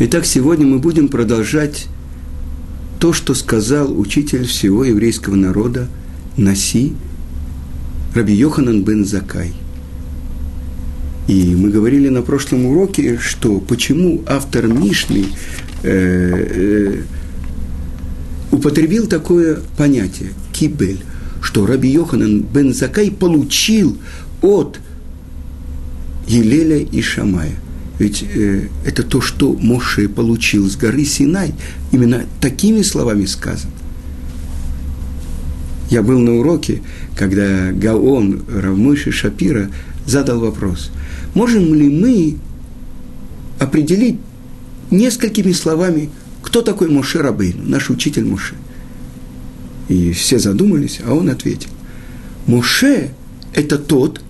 Итак, 0.00 0.26
сегодня 0.26 0.66
мы 0.66 0.80
будем 0.80 1.06
продолжать 1.06 1.86
то, 2.98 3.12
что 3.12 3.32
сказал 3.32 3.96
учитель 3.96 4.44
всего 4.44 4.82
еврейского 4.82 5.36
народа 5.36 5.86
Наси 6.36 6.94
Раби 8.12 8.34
Йоханан 8.34 8.82
бен 8.82 9.04
Закай. 9.04 9.52
И 11.28 11.54
мы 11.54 11.70
говорили 11.70 12.08
на 12.08 12.22
прошлом 12.22 12.66
уроке, 12.66 13.18
что 13.18 13.60
почему 13.60 14.24
автор 14.26 14.66
Мишны 14.66 15.26
э, 15.84 15.88
э, 15.88 17.02
употребил 18.50 19.06
такое 19.06 19.60
понятие 19.78 20.30
кибель, 20.52 21.04
что 21.40 21.66
Раби 21.66 21.88
Йоханан 21.88 22.42
бен 22.42 22.74
Закай 22.74 23.12
получил 23.12 23.96
от 24.42 24.80
Елеля 26.26 26.78
и 26.78 27.00
Шамая. 27.00 27.63
Ведь 27.98 28.22
э, 28.22 28.68
это 28.84 29.02
то, 29.02 29.20
что 29.20 29.52
Моше 29.52 30.08
получил 30.08 30.68
с 30.68 30.76
горы 30.76 31.04
Синай. 31.04 31.54
Именно 31.92 32.24
такими 32.40 32.82
словами 32.82 33.24
сказано. 33.24 33.72
Я 35.90 36.02
был 36.02 36.18
на 36.18 36.36
уроке, 36.36 36.82
когда 37.16 37.70
Гаон 37.72 38.42
Равмыши 38.48 39.12
Шапира 39.12 39.70
задал 40.06 40.40
вопрос, 40.40 40.90
можем 41.34 41.74
ли 41.74 41.88
мы 41.88 42.36
определить 43.58 44.16
несколькими 44.90 45.52
словами, 45.52 46.10
кто 46.42 46.62
такой 46.62 46.88
Моше 46.88 47.20
Рабейну, 47.20 47.62
наш 47.64 47.90
учитель 47.90 48.24
Моше. 48.24 48.54
И 49.88 50.12
все 50.12 50.38
задумались, 50.38 51.00
а 51.06 51.14
он 51.14 51.28
ответил, 51.28 51.70
Моше– 52.46 53.10
это 53.54 53.78
тот, 53.78 54.20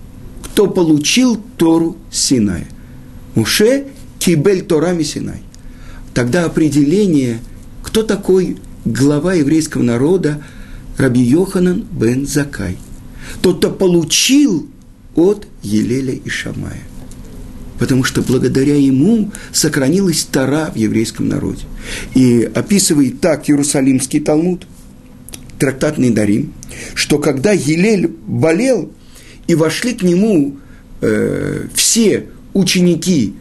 кто 0.43 0.67
получил 0.67 1.41
Тору 1.57 1.97
Синая. 2.11 2.67
Муше 3.35 3.85
кибель 4.19 4.63
Торами 4.63 5.03
Синай. 5.03 5.41
Тогда 6.13 6.45
определение, 6.45 7.39
кто 7.83 8.01
такой 8.01 8.57
глава 8.85 9.33
еврейского 9.33 9.83
народа, 9.83 10.41
Раби 10.97 11.21
Йоханан 11.21 11.85
бен 11.91 12.25
Закай. 12.25 12.77
Тот, 13.41 13.57
кто 13.57 13.69
получил 13.69 14.67
от 15.15 15.47
Елеля 15.61 16.13
и 16.13 16.29
Шамая. 16.29 16.81
Потому 17.79 18.05
что 18.05 18.21
благодаря 18.21 18.77
ему 18.77 19.31
сохранилась 19.51 20.23
Тара 20.23 20.71
в 20.73 20.77
еврейском 20.77 21.27
народе. 21.27 21.63
И 22.13 22.49
описывает 22.55 23.19
так 23.19 23.49
Иерусалимский 23.49 24.21
Талмуд, 24.21 24.65
трактатный 25.59 26.11
Дарим, 26.11 26.53
что 26.93 27.19
когда 27.19 27.51
Елель 27.51 28.07
болел, 28.07 28.91
и 29.47 29.55
вошли 29.55 29.93
к 29.93 30.01
нему 30.01 30.57
э, 31.01 31.67
все 31.73 32.29
ученики, 32.55 33.35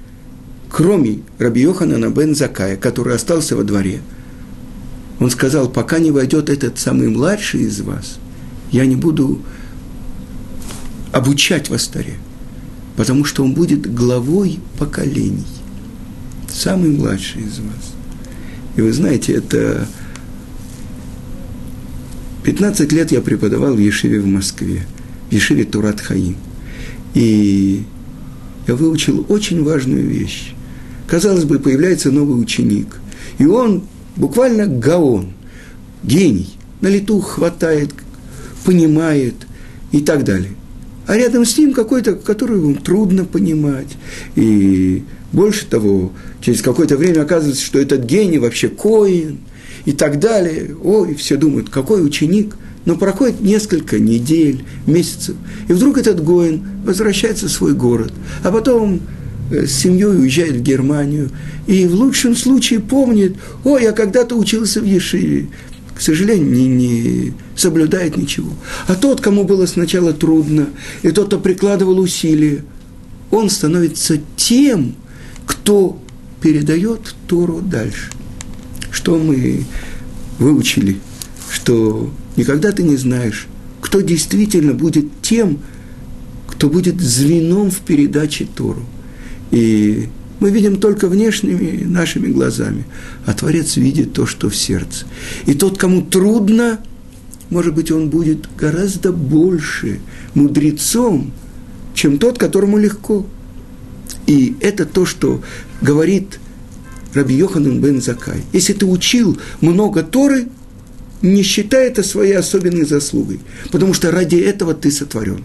кроме 0.68 1.20
Раби 1.38 1.62
Йоханана 1.62 2.10
бен 2.10 2.34
Закая, 2.34 2.76
который 2.76 3.14
остался 3.14 3.56
во 3.56 3.62
дворе, 3.62 4.00
он 5.20 5.30
сказал, 5.30 5.70
пока 5.70 6.00
не 6.00 6.10
войдет 6.10 6.50
этот 6.50 6.78
самый 6.78 7.08
младший 7.08 7.62
из 7.62 7.80
вас, 7.80 8.18
я 8.72 8.84
не 8.84 8.96
буду 8.96 9.40
обучать 11.12 11.70
вас 11.70 11.86
Таре, 11.86 12.16
потому 12.96 13.24
что 13.24 13.44
он 13.44 13.54
будет 13.54 13.94
главой 13.94 14.58
поколений, 14.78 15.46
самый 16.52 16.90
младший 16.90 17.42
из 17.42 17.60
вас. 17.60 17.94
И 18.76 18.80
вы 18.80 18.92
знаете, 18.92 19.32
это 19.34 19.86
15 22.42 22.90
лет 22.90 23.12
я 23.12 23.20
преподавал 23.20 23.74
в 23.74 23.78
Ешиве 23.78 24.18
в 24.20 24.26
Москве, 24.26 24.84
в 25.30 25.32
Ешиве 25.32 25.62
Турат 25.62 26.00
Хаим. 26.00 26.36
И 27.14 27.84
я 28.66 28.74
выучил 28.74 29.24
очень 29.28 29.62
важную 29.62 30.06
вещь. 30.06 30.52
Казалось 31.06 31.44
бы, 31.44 31.58
появляется 31.58 32.10
новый 32.10 32.40
ученик, 32.40 33.00
и 33.38 33.46
он 33.46 33.84
буквально 34.16 34.66
гаон, 34.66 35.32
гений, 36.02 36.54
на 36.80 36.88
лету 36.88 37.20
хватает, 37.20 37.90
понимает 38.64 39.34
и 39.92 40.00
так 40.00 40.24
далее. 40.24 40.53
А 41.06 41.16
рядом 41.16 41.44
с 41.44 41.58
ним 41.58 41.74
какой-то, 41.74 42.14
которого 42.14 42.74
трудно 42.76 43.26
понимать. 43.26 43.97
И 44.36 45.04
больше 45.32 45.66
того, 45.66 46.12
через 46.41 46.62
какое-то 46.62 46.97
время 46.97 47.22
оказывается, 47.22 47.62
что 47.62 47.78
этот 47.78 48.04
гений 48.04 48.38
вообще 48.38 48.69
коин 48.69 49.41
и 49.84 49.92
так 49.92 50.19
далее. 50.19 50.74
Ой, 50.82 51.14
все 51.14 51.36
думают, 51.36 51.69
какой 51.69 52.04
ученик– 52.04 52.56
но 52.84 52.97
проходит 52.97 53.41
несколько 53.41 53.99
недель, 53.99 54.65
месяцев, 54.87 55.37
и 55.69 55.72
вдруг 55.72 55.99
этот 55.99 56.22
Гоин 56.22 56.62
возвращается 56.84 57.49
в 57.49 57.53
свой 57.53 57.72
город, 57.72 58.12
а 58.43 58.50
потом 58.50 59.00
э, 59.50 59.67
с 59.67 59.72
семьей 59.72 60.19
уезжает 60.19 60.56
в 60.56 60.62
Германию, 60.62 61.31
и 61.67 61.87
в 61.87 61.95
лучшем 61.95 62.37
случае 62.37 62.81
помнит, 62.81 63.37
о, 63.65 63.78
я 63.78 63.93
когда-то 63.93 64.37
учился 64.37 64.81
в 64.81 64.84
Ешиве, 64.84 65.49
к 65.95 66.00
сожалению, 66.00 66.50
не, 66.50 66.67
не 66.67 67.34
соблюдает 67.56 68.17
ничего. 68.17 68.53
А 68.89 68.95
тот, 68.95 69.21
кому 69.21 69.45
было 69.45 69.66
сначала 69.66 70.12
трудно, 70.12 70.69
и 71.03 71.11
тот, 71.11 71.28
кто 71.28 71.39
прикладывал 71.39 71.99
усилия, 71.99 72.65
он 73.31 73.49
становится 73.49 74.19
тем, 74.37 74.97
кто 75.47 76.01
передает 76.41 77.15
Тору 77.27 77.61
дальше. 77.61 78.11
Что 78.91 79.19
мы 79.19 79.65
выучили, 80.39 80.99
что 81.51 82.11
Никогда 82.37 82.72
ты 82.72 82.83
не 82.83 82.97
знаешь, 82.97 83.47
кто 83.81 84.00
действительно 84.00 84.75
будет 84.75 85.06
тем, 85.22 85.61
кто 86.49 86.69
будет 86.69 87.00
звеном 87.00 87.71
в 87.71 87.81
передаче 87.81 88.47
Тору. 88.47 88.84
И 89.50 90.09
мы 90.41 90.50
видим 90.50 90.81
только 90.81 91.09
внешними 91.09 91.84
нашими 91.84 92.28
глазами, 92.28 92.84
а 93.25 93.34
Творец 93.34 93.77
видит 93.77 94.12
то, 94.12 94.27
что 94.27 94.50
в 94.50 94.56
сердце. 94.56 95.06
И 95.47 95.55
тот, 95.55 95.78
кому 95.78 96.03
трудно, 96.03 96.81
может 97.50 97.75
быть, 97.75 97.91
он 97.93 98.11
будет 98.11 98.49
гораздо 98.56 99.12
больше 99.12 100.01
мудрецом, 100.34 101.33
чем 101.95 102.19
тот, 102.19 102.39
которому 102.39 102.78
легко. 102.78 103.27
И 104.27 104.56
это 104.61 104.87
то, 104.87 105.06
что 105.06 105.43
говорит 105.81 106.41
Раби 107.12 107.37
Йоханан 107.37 107.81
бен 107.81 108.01
Закай. 108.01 108.43
Если 108.53 108.72
ты 108.72 108.87
учил 108.87 109.39
много 109.61 110.03
Торы– 110.03 110.49
не 111.24 111.42
считай 111.42 111.88
это 111.88 112.02
своей 112.02 112.34
особенной 112.34 112.84
заслугой, 112.84 113.40
потому 113.72 113.94
что 113.94 114.10
ради 114.10 114.36
этого 114.36 114.74
ты 114.74 114.90
сотворен. 114.90 115.42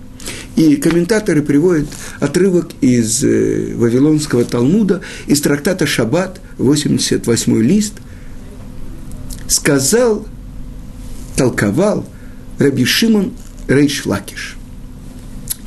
И 0.58 0.76
комментаторы 0.76 1.42
приводят 1.42 1.88
отрывок 2.20 2.72
из 2.82 3.24
э, 3.24 3.74
Вавилонского 3.76 4.44
Талмуда, 4.44 5.02
из 5.26 5.40
трактата 5.42 5.88
«Шаббат», 5.88 6.42
88 6.58 7.62
лист, 7.64 7.94
сказал, 9.48 10.28
толковал 11.38 12.06
Раби 12.58 12.84
Шимон 12.84 13.32
Рейшлакиш. 13.70 14.58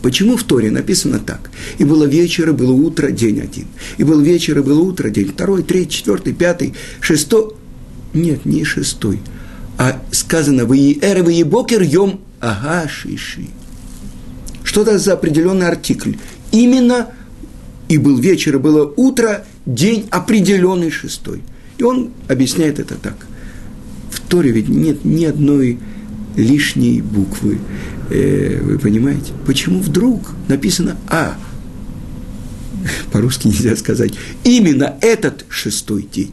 Почему 0.03 0.37
в 0.37 0.45
Торе 0.45 0.71
написано 0.71 1.21
так? 1.21 1.51
И 1.79 1.85
было 1.85 2.05
вечер, 2.05 2.51
и 2.51 2.53
было 2.53 2.73
утро, 2.73 3.11
день 3.11 3.41
один. 3.41 3.69
И 3.97 4.05
был 4.05 4.21
вечер, 4.21 4.59
и 4.59 4.63
было 4.63 4.81
утро, 4.81 5.09
день 5.09 5.29
второй, 5.29 5.63
третий, 5.63 5.99
четвертый, 5.99 6.35
пятый, 6.35 6.75
шестой. 7.01 7.53
Нет, 8.13 8.45
не 8.45 8.65
шестой 8.65 9.21
а 9.79 10.01
сказано 10.11 10.65
«Вы 10.65 10.99
эры, 11.01 11.23
вы 11.23 11.45
бокер, 11.45 11.83
йом 11.83 12.21
ага 12.41 12.89
шиши». 12.89 13.49
Что 14.65 14.83
это 14.83 14.99
за 14.99 15.15
определенный 15.15 15.67
артикль? 15.67 16.15
Именно 16.51 17.09
и 17.89 17.99
был 17.99 18.19
вечер, 18.19 18.57
и 18.57 18.59
было 18.59 18.93
утро, 18.97 19.45
день 19.67 20.07
определенный 20.11 20.91
шестой. 20.91 21.43
И 21.79 21.83
он 21.83 22.11
объясняет 22.29 22.79
это 22.79 22.95
так. 22.95 23.27
В 24.11 24.21
Торе 24.21 24.51
ведь 24.51 24.69
нет 24.69 25.05
ни 25.05 25.25
одной 25.25 25.79
лишней 26.37 27.01
буквы. 27.01 27.59
Э, 28.11 28.61
вы 28.63 28.79
понимаете? 28.79 29.33
Почему 29.47 29.81
вдруг 29.81 30.31
написано 30.49 30.97
«А»? 31.09 31.37
По-русски 33.13 33.49
нельзя 33.49 33.77
сказать. 33.77 34.15
Именно 34.45 34.95
этот 35.01 35.45
шестой 35.49 36.09
день. 36.11 36.33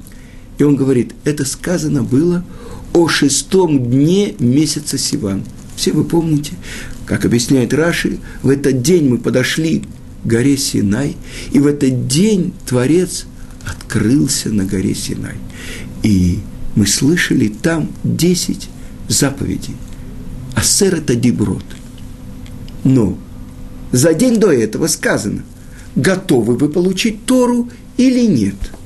И 0.57 0.63
он 0.63 0.75
говорит, 0.75 1.13
это 1.23 1.45
сказано 1.45 2.03
было 2.03 2.43
о 2.99 3.07
шестом 3.07 3.89
дне 3.89 4.35
месяца 4.39 4.97
Сиван. 4.97 5.43
Все 5.77 5.93
вы 5.93 6.03
помните, 6.03 6.51
как 7.05 7.23
объясняет 7.23 7.73
Раши, 7.73 8.19
в 8.43 8.49
этот 8.49 8.81
день 8.81 9.07
мы 9.07 9.17
подошли 9.17 9.83
к 10.23 10.27
горе 10.27 10.57
Синай, 10.57 11.15
и 11.53 11.59
в 11.59 11.67
этот 11.67 12.07
день 12.07 12.53
Творец 12.65 13.25
открылся 13.65 14.49
на 14.49 14.65
горе 14.65 14.93
Синай. 14.93 15.35
И 16.03 16.39
мы 16.75 16.85
слышали 16.85 17.47
там 17.47 17.89
десять 18.03 18.67
заповедей. 19.07 19.77
Асер 20.55 20.95
это 20.95 21.15
диброд. 21.15 21.63
Но 22.83 23.17
за 23.93 24.13
день 24.13 24.41
до 24.41 24.51
этого 24.51 24.87
сказано, 24.87 25.43
готовы 25.95 26.57
вы 26.57 26.67
получить 26.67 27.25
Тору 27.25 27.69
или 27.95 28.25
нет– 28.25 28.55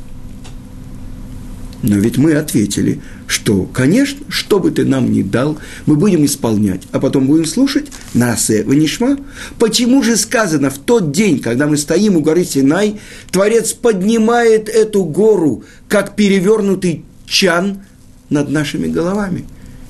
Но 1.83 1.97
ведь 1.97 2.17
мы 2.17 2.33
ответили, 2.35 3.01
что, 3.27 3.63
конечно, 3.65 4.25
что 4.29 4.59
бы 4.59 4.71
ты 4.71 4.85
нам 4.85 5.11
ни 5.11 5.21
дал, 5.21 5.59
мы 5.85 5.97
будем 5.97 6.23
исполнять, 6.23 6.83
а 6.93 6.99
потом 6.99 7.27
будем 7.27 7.45
слушать 7.45 7.87
Насе 8.13 8.63
Ванишма. 8.63 9.17
Почему 9.59 10.01
же 10.01 10.15
сказано, 10.15 10.69
в 10.69 10.77
тот 10.77 11.11
день, 11.11 11.39
когда 11.39 11.67
мы 11.67 11.75
стоим 11.75 12.15
у 12.15 12.21
горы 12.21 12.45
Синай, 12.45 13.01
Творец 13.31 13.73
поднимает 13.73 14.69
эту 14.69 15.03
гору, 15.03 15.65
как 15.89 16.15
перевернутый 16.15 17.03
чан 17.25 17.81
над 18.29 18.49
нашими 18.49 18.87
головами? 18.87 19.43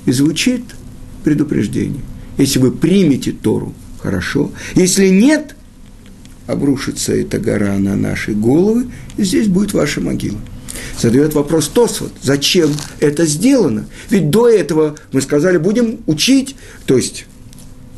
И 0.08 0.12
звучит 0.12 0.64
предупреждение. 1.24 2.02
Если 2.40 2.58
вы 2.58 2.72
примете 2.72 3.34
Тору, 3.34 3.76
хорошо. 4.00 4.52
Если 4.74 5.10
нет, 5.10 5.56
обрушится 6.48 7.14
эта 7.14 7.38
гора 7.38 7.78
на 7.78 7.96
наши 7.96 8.34
головы, 8.34 8.88
и 9.16 9.24
здесь 9.24 9.48
будет 9.48 9.74
ваша 9.74 10.02
могила 10.02 10.40
задает 11.00 11.34
вопрос 11.34 11.68
Тосфот, 11.68 12.12
зачем 12.22 12.72
это 13.00 13.26
сделано? 13.26 13.86
Ведь 14.10 14.30
до 14.30 14.48
этого 14.48 14.96
мы 15.12 15.22
сказали, 15.22 15.58
будем 15.58 16.00
учить, 16.06 16.56
то 16.86 16.98
есть 16.98 17.26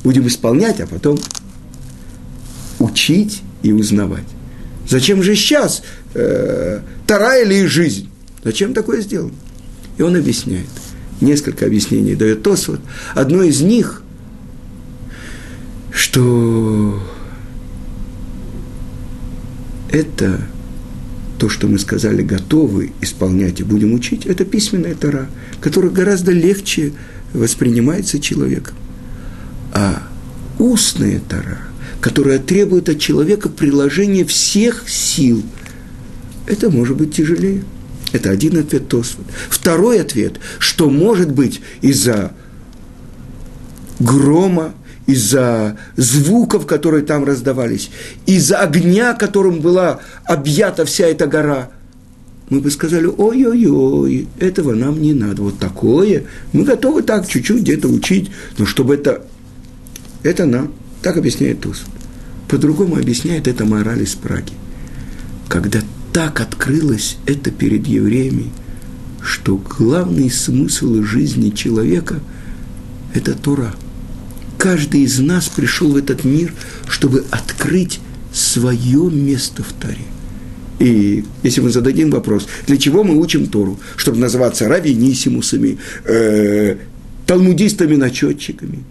будем 0.04 0.28
исполнять, 0.28 0.80
а 0.80 0.88
потом 0.88 1.18
учить 2.80 3.42
и 3.64 3.72
узнавать. 3.72 4.26
Зачем 4.88 5.24
же 5.24 5.36
сейчас 5.36 5.82
э, 6.14 6.80
Тара 7.08 7.42
или 7.42 7.66
жизнь? 7.66 8.10
Зачем 8.44 8.74
такое 8.74 9.02
сделано? 9.02 9.34
И 9.98 10.02
он 10.02 10.16
объясняет. 10.16 10.68
Несколько 11.22 11.66
объяснений 11.66 12.16
дает 12.16 12.44
Тосфот. 12.44 12.80
Одно 13.16 13.42
из 13.42 13.62
них, 13.62 14.04
что 15.92 17.02
это 19.92 20.42
то, 21.38 21.50
что 21.50 21.68
мы 21.68 21.80
сказали, 21.80 22.22
готовы 22.22 22.94
исполнять 23.02 23.60
и 23.60 23.64
будем 23.64 23.94
учить, 23.94 24.26
это 24.26 24.46
письменная 24.46 24.96
тара, 24.96 25.30
которая 25.62 25.92
гораздо 25.92 26.32
легче 26.32 26.94
воспринимается 27.34 28.20
человеком. 28.20 28.76
А 29.74 30.04
устная 30.60 31.20
тара, 31.20 31.60
которая 32.00 32.40
требует 32.40 32.90
от 32.90 33.00
человека 33.00 33.50
приложения 33.50 34.26
всех 34.26 34.88
сил, 34.88 35.44
это 36.48 36.70
может 36.70 36.96
быть 36.98 37.16
тяжелее. 37.16 37.64
Это 38.14 38.30
один 38.30 38.58
ответ 38.58 38.88
Тосфот. 38.88 39.26
Второй 39.50 40.00
ответ, 40.00 40.40
что 40.60 40.90
может 40.90 41.32
быть 41.32 41.60
из-за 41.82 42.32
грома, 44.00 44.74
из-за 45.08 45.78
звуков, 45.96 46.66
которые 46.66 47.04
там 47.04 47.24
раздавались, 47.24 47.92
из-за 48.26 48.58
огня, 48.60 49.14
которым 49.14 49.60
была 49.60 50.00
объята 50.26 50.86
вся 50.86 51.08
эта 51.08 51.28
гора, 51.28 51.70
мы 52.50 52.60
бы 52.60 52.70
сказали, 52.70 53.06
ой-ой-ой, 53.06 54.28
этого 54.40 54.74
нам 54.74 55.02
не 55.02 55.14
надо, 55.14 55.44
вот 55.44 55.58
такое, 55.60 56.24
мы 56.54 56.64
готовы 56.64 57.02
так 57.02 57.28
чуть-чуть 57.28 57.62
где-то 57.62 57.88
учить, 57.88 58.32
но 58.58 58.66
чтобы 58.66 58.96
это, 58.96 59.26
это 60.24 60.46
нам, 60.46 60.74
так 61.02 61.18
объясняет 61.18 61.62
Туз. 61.62 61.84
По-другому 62.48 62.98
объясняет 62.98 63.48
это 63.48 63.66
мораль 63.66 64.04
из 64.04 64.14
Праги. 64.14 64.54
Когда 65.48 65.80
так 66.14 66.40
открылось 66.40 67.18
это 67.26 67.50
перед 67.52 67.88
евреями, 67.88 68.52
что 69.22 69.58
главный 69.58 70.30
смысл 70.30 71.02
жизни 71.02 71.50
человека– 71.50 72.20
это 73.14 73.34
Тора– 73.34 73.74
каждый 74.58 75.02
из 75.02 75.20
нас 75.20 75.48
пришел 75.48 75.92
в 75.92 75.98
этот 75.98 76.24
мир, 76.24 76.54
чтобы 76.88 77.26
открыть 77.32 78.00
свое 78.34 79.10
место 79.10 79.64
в 79.64 79.74
Таре. 79.74 80.06
И 80.80 81.24
если 81.44 81.62
мы 81.62 81.70
зададим 81.70 82.12
вопрос, 82.12 82.48
для 82.68 82.78
чего 82.78 83.04
мы 83.04 83.16
учим 83.18 83.48
Тору? 83.48 83.80
Чтобы 83.96 84.18
называться 84.18 84.68
равенисимусами, 84.68 85.78
э, 86.04 86.78
талмудистами-начетчиками. 87.26 88.84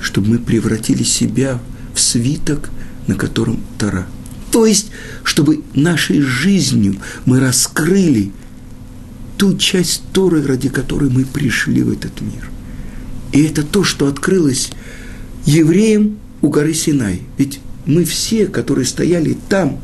Чтобы 0.00 0.28
мы 0.28 0.38
превратили 0.38 1.02
себя 1.02 1.60
в 1.94 2.00
свиток, 2.00 2.70
на 3.06 3.14
котором 3.14 3.60
Тора. 3.78 4.06
То 4.52 4.66
есть, 4.66 4.90
чтобы 5.24 5.62
нашей 5.74 6.20
жизнью 6.20 6.96
мы 7.24 7.40
раскрыли 7.40 8.32
ту 9.38 9.56
часть 9.56 10.02
Торы, 10.12 10.46
ради 10.46 10.68
которой 10.68 11.10
мы 11.10 11.24
пришли 11.24 11.82
в 11.82 11.90
этот 11.90 12.20
мир. 12.20 12.50
И 13.34 13.42
это 13.42 13.64
то, 13.64 13.82
что 13.82 14.06
открылось 14.06 14.70
евреям 15.44 16.18
у 16.40 16.48
горы 16.48 16.72
Синай. 16.72 17.22
Ведь 17.36 17.58
мы 17.84 18.04
все, 18.04 18.46
которые 18.46 18.86
стояли 18.86 19.36
там, 19.48 19.80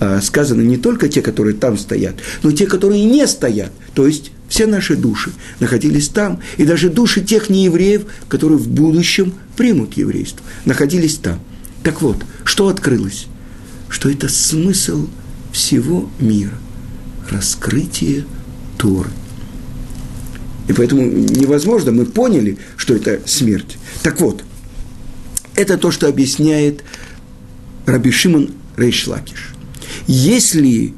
а, 0.00 0.20
сказано 0.20 0.62
не 0.62 0.78
только 0.78 1.08
те, 1.08 1.22
которые 1.22 1.54
там 1.54 1.78
стоят, 1.78 2.16
но 2.42 2.50
те, 2.50 2.66
которые 2.66 3.04
не 3.04 3.24
стоят, 3.28 3.70
то 3.94 4.04
есть 4.06 4.32
все 4.48 4.66
наши 4.66 4.96
души 4.96 5.30
находились 5.60 6.08
там, 6.08 6.40
и 6.56 6.64
даже 6.64 6.90
души 6.90 7.20
тех 7.20 7.48
неевреев, 7.50 8.02
которые 8.28 8.58
в 8.58 8.68
будущем 8.68 9.32
примут 9.56 9.96
еврейство, 9.96 10.44
находились 10.64 11.16
там. 11.16 11.38
Так 11.84 12.02
вот, 12.02 12.16
что 12.42 12.66
открылось? 12.66 13.26
Что 13.88 14.10
это 14.10 14.28
смысл 14.28 15.06
всего 15.52 16.10
мира, 16.18 16.58
раскрытие 17.30 18.24
Торы– 18.76 19.10
и 20.68 20.72
поэтому 20.74 21.02
невозможно, 21.02 21.92
мы 21.92 22.04
поняли, 22.04 22.58
что 22.76 22.94
это 22.94 23.20
смерть. 23.26 23.78
Так 24.02 24.20
вот, 24.20 24.44
это 25.56 25.78
то, 25.78 25.90
что 25.90 26.06
объясняет 26.08 26.84
Раби 27.86 28.10
Шимон 28.10 28.50
Рейшлакиш. 28.76 29.54
Если 30.06 30.92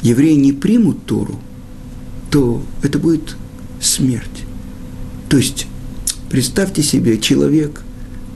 евреи 0.00 0.34
не 0.34 0.52
примут 0.52 1.04
Тору, 1.04 1.38
то 2.30 2.64
это 2.82 2.98
будет 2.98 3.36
смерть. 3.80 4.44
То 5.28 5.36
есть, 5.36 5.66
представьте 6.30 6.82
себе 6.82 7.18
человек, 7.18 7.82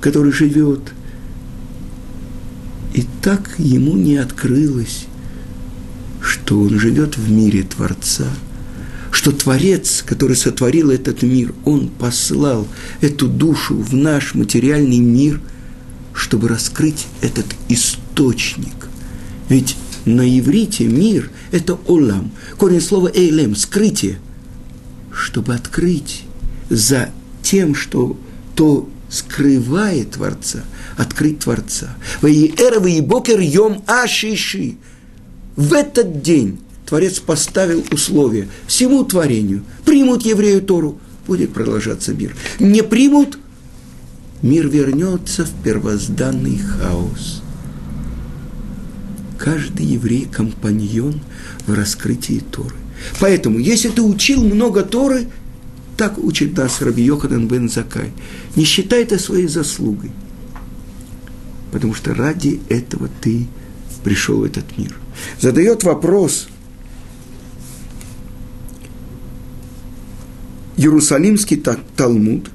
который 0.01 0.31
живет, 0.31 0.93
и 2.93 3.05
так 3.23 3.55
ему 3.59 3.97
не 3.97 4.19
открылось, 4.19 5.07
что 6.21 6.61
он 6.61 6.79
живет 6.79 7.17
в 7.17 7.31
мире 7.31 7.63
Творца– 7.63 8.27
что 9.19 9.33
Творец, 9.33 10.05
который 10.07 10.37
сотворил 10.37 10.93
этот 10.93 11.23
мир, 11.23 11.53
Он 11.65 11.89
послал 11.89 12.69
эту 13.01 13.27
душу 13.27 13.75
в 13.75 13.93
наш 13.93 14.37
материальный 14.37 15.01
мир, 15.01 15.41
чтобы 16.15 16.47
раскрыть 16.47 17.09
этот 17.21 17.47
источник. 17.69 18.87
Ведь 19.49 19.77
на 20.05 20.23
иврите 20.39 20.85
мир– 20.85 21.33
это 21.51 21.75
олам, 21.89 22.31
корень 22.59 22.81
слова 22.81 23.11
эйлем– 23.13 23.57
скрытие, 23.57 24.21
чтобы 25.13 25.53
открыть 25.53 26.23
за 26.71 27.11
тем, 27.43 27.75
что 27.75 28.17
то 28.55 28.89
скрывает 29.11 30.13
Творца, 30.13 30.63
открыть 30.97 31.41
Творца. 31.41 31.97
Ваиэра 32.23 32.87
и 32.87 33.01
бокер 33.01 33.41
йом 33.41 33.83
ашиши. 33.89 34.77
В 35.57 35.73
этот 35.73 36.23
день 36.23 36.61
Творец 36.89 37.19
поставил 37.19 37.85
условия 37.93 38.49
всему 38.67 39.05
творению. 39.05 39.63
Примут 39.85 40.25
еврею 40.25 40.63
Тору, 40.63 40.99
будет 41.27 41.53
продолжаться 41.53 42.15
мир. 42.15 42.35
Не 42.59 42.83
примут, 42.83 43.39
мир 44.41 44.69
вернется 44.69 45.45
в 45.45 45.51
первозданный 45.63 46.57
хаос. 46.57 47.43
Каждый 49.39 49.85
еврей– 49.85 50.27
компаньон 50.33 51.21
в 51.67 51.75
раскрытии 51.75 52.43
Торы. 52.51 52.75
Поэтому, 53.21 53.59
если 53.59 53.91
ты 53.91 54.01
учил 54.01 54.43
много 54.43 54.83
Торы, 54.83 55.29
так 55.99 56.17
учит 56.17 56.57
нас 56.57 56.81
Раби 56.81 57.03
Йоханан 57.03 57.49
бен 57.49 57.69
Закай, 57.69 58.13
не 58.57 58.65
считай 58.65 59.03
это 59.03 59.19
своей 59.19 59.47
заслугой, 59.47 60.11
потому 61.71 61.93
что 61.93 62.15
ради 62.15 62.61
этого 62.71 63.11
ты 63.21 63.47
пришел 64.03 64.39
в 64.39 64.45
этот 64.45 64.79
мир. 64.79 64.97
Задает 65.39 65.85
вопрос– 65.85 66.49
Иерусалимский 70.79 71.61
Талмуд, 71.97 72.51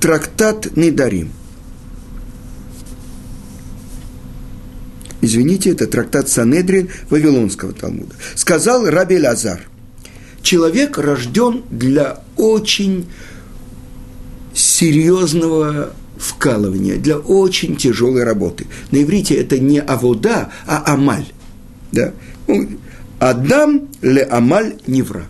трактат 0.00 0.76
Недарим. 0.76 1.30
Извините, 5.20 5.70
это 5.70 5.86
трактат 5.86 6.28
Санедрин 6.28 6.90
Вавилонского 7.08 7.72
Талмуда. 7.72 8.14
Сказал 8.34 8.84
Раби 8.90 9.18
Лазар, 9.18 9.60
человек 10.42 10.98
рожден 10.98 11.62
для 11.70 12.20
очень 12.36 13.06
серьезного 14.52 15.92
вкалывания, 16.18 16.96
для 16.96 17.16
очень 17.16 17.76
тяжелой 17.76 18.24
работы. 18.24 18.66
На 18.90 19.02
иврите 19.02 19.36
это 19.36 19.60
не 19.60 19.80
авода, 19.80 20.50
а 20.66 20.82
амаль. 20.92 21.26
Да? 21.92 22.12
Ну, 22.48 22.68
Адам 23.20 23.88
ле 24.02 24.22
амаль 24.24 24.76
невра 24.88 25.28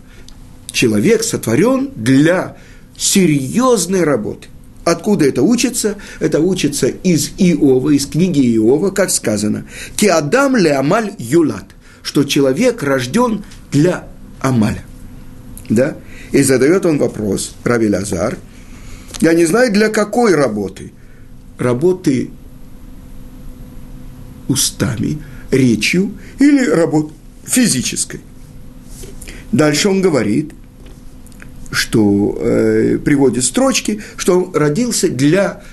человек 0.77 1.23
сотворен 1.23 1.89
для 1.95 2.55
серьезной 2.95 4.03
работы. 4.03 4.47
Откуда 4.85 5.25
это 5.25 5.41
учится? 5.41 5.95
Это 6.19 6.39
учится 6.39 6.87
из 6.87 7.31
Иова, 7.39 7.89
из 7.89 8.05
книги 8.05 8.55
Иова, 8.55 8.91
как 8.91 9.09
сказано. 9.09 9.65
Ки 9.95 10.05
Адам 10.05 10.55
ле 10.55 10.73
Амаль 10.73 11.13
юлат. 11.17 11.65
что 12.03 12.23
человек 12.23 12.83
рожден 12.83 13.43
для 13.71 14.07
Амаля. 14.39 14.85
Да? 15.67 15.97
И 16.31 16.41
задает 16.43 16.85
он 16.85 16.99
вопрос, 16.99 17.55
Раби 17.65 17.89
Лазар, 17.89 18.37
я 19.19 19.33
не 19.33 19.45
знаю, 19.45 19.73
для 19.73 19.89
какой 19.89 20.35
работы. 20.35 20.93
Работы 21.57 22.29
устами, 24.47 25.17
речью 25.51 26.13
или 26.39 26.65
работы 26.65 27.13
физической. 27.43 28.21
Дальше 29.51 29.89
он 29.89 30.01
говорит, 30.01 30.53
что 31.71 32.37
э, 32.39 32.97
приводит 33.03 33.43
строчки, 33.43 34.01
что 34.15 34.39
он 34.39 34.55
родился 34.55 35.09
для 35.09 35.63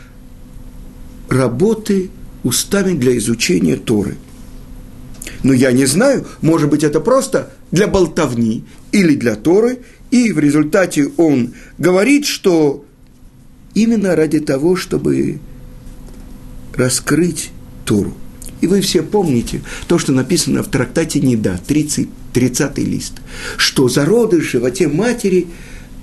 работы 1.28 2.10
устами 2.42 2.96
для 2.96 3.16
изучения 3.16 3.76
Торы. 3.76 4.16
Но 5.42 5.52
я 5.52 5.72
не 5.72 5.86
знаю, 5.86 6.26
может 6.40 6.70
быть, 6.70 6.84
это 6.84 7.00
просто 7.00 7.52
для 7.70 7.86
болтовни 7.86 8.64
или 8.92 9.14
для 9.14 9.34
Торы, 9.34 9.80
и 10.10 10.32
в 10.32 10.38
результате 10.38 11.10
он 11.16 11.54
говорит, 11.78 12.26
что 12.26 12.84
именно 13.74 14.16
ради 14.16 14.40
того, 14.40 14.76
чтобы 14.76 15.40
раскрыть 16.74 17.50
Тору. 17.84 18.14
И 18.60 18.66
вы 18.66 18.80
все 18.80 19.02
помните 19.02 19.62
то, 19.86 19.98
что 19.98 20.12
написано 20.12 20.62
в 20.62 20.68
трактате 20.68 21.20
Неда, 21.20 21.60
30, 21.66 22.08
30 22.32 22.78
лист, 22.78 23.14
что 23.56 23.88
зароды 23.88 24.40
в 24.40 24.44
животе 24.44 24.88
матери 24.88 25.48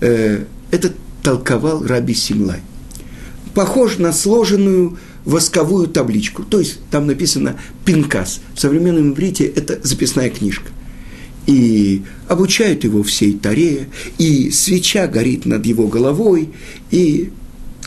э, 0.02 0.44
это 0.72 0.94
толковал 1.24 1.86
Раби 1.86 2.14
Симлай. 2.14 2.60
Похож 3.54 3.98
на 3.98 4.14
сложенную 4.14 4.98
восковую 5.26 5.88
табличку. 5.88 6.44
То 6.44 6.60
есть 6.60 6.80
там 6.90 7.08
написано 7.08 7.58
«пинкас». 7.86 8.42
В 8.56 8.60
современном 8.60 9.14
иврите 9.14 9.46
это 9.46 9.80
записная 9.84 10.30
книжка. 10.30 10.70
И 11.48 12.04
обучают 12.28 12.84
его 12.84 13.04
всей 13.04 13.34
таре, 13.34 13.90
и 14.18 14.52
свеча 14.52 15.08
горит 15.08 15.46
над 15.46 15.66
его 15.66 15.88
головой, 15.88 16.50
и 16.92 17.32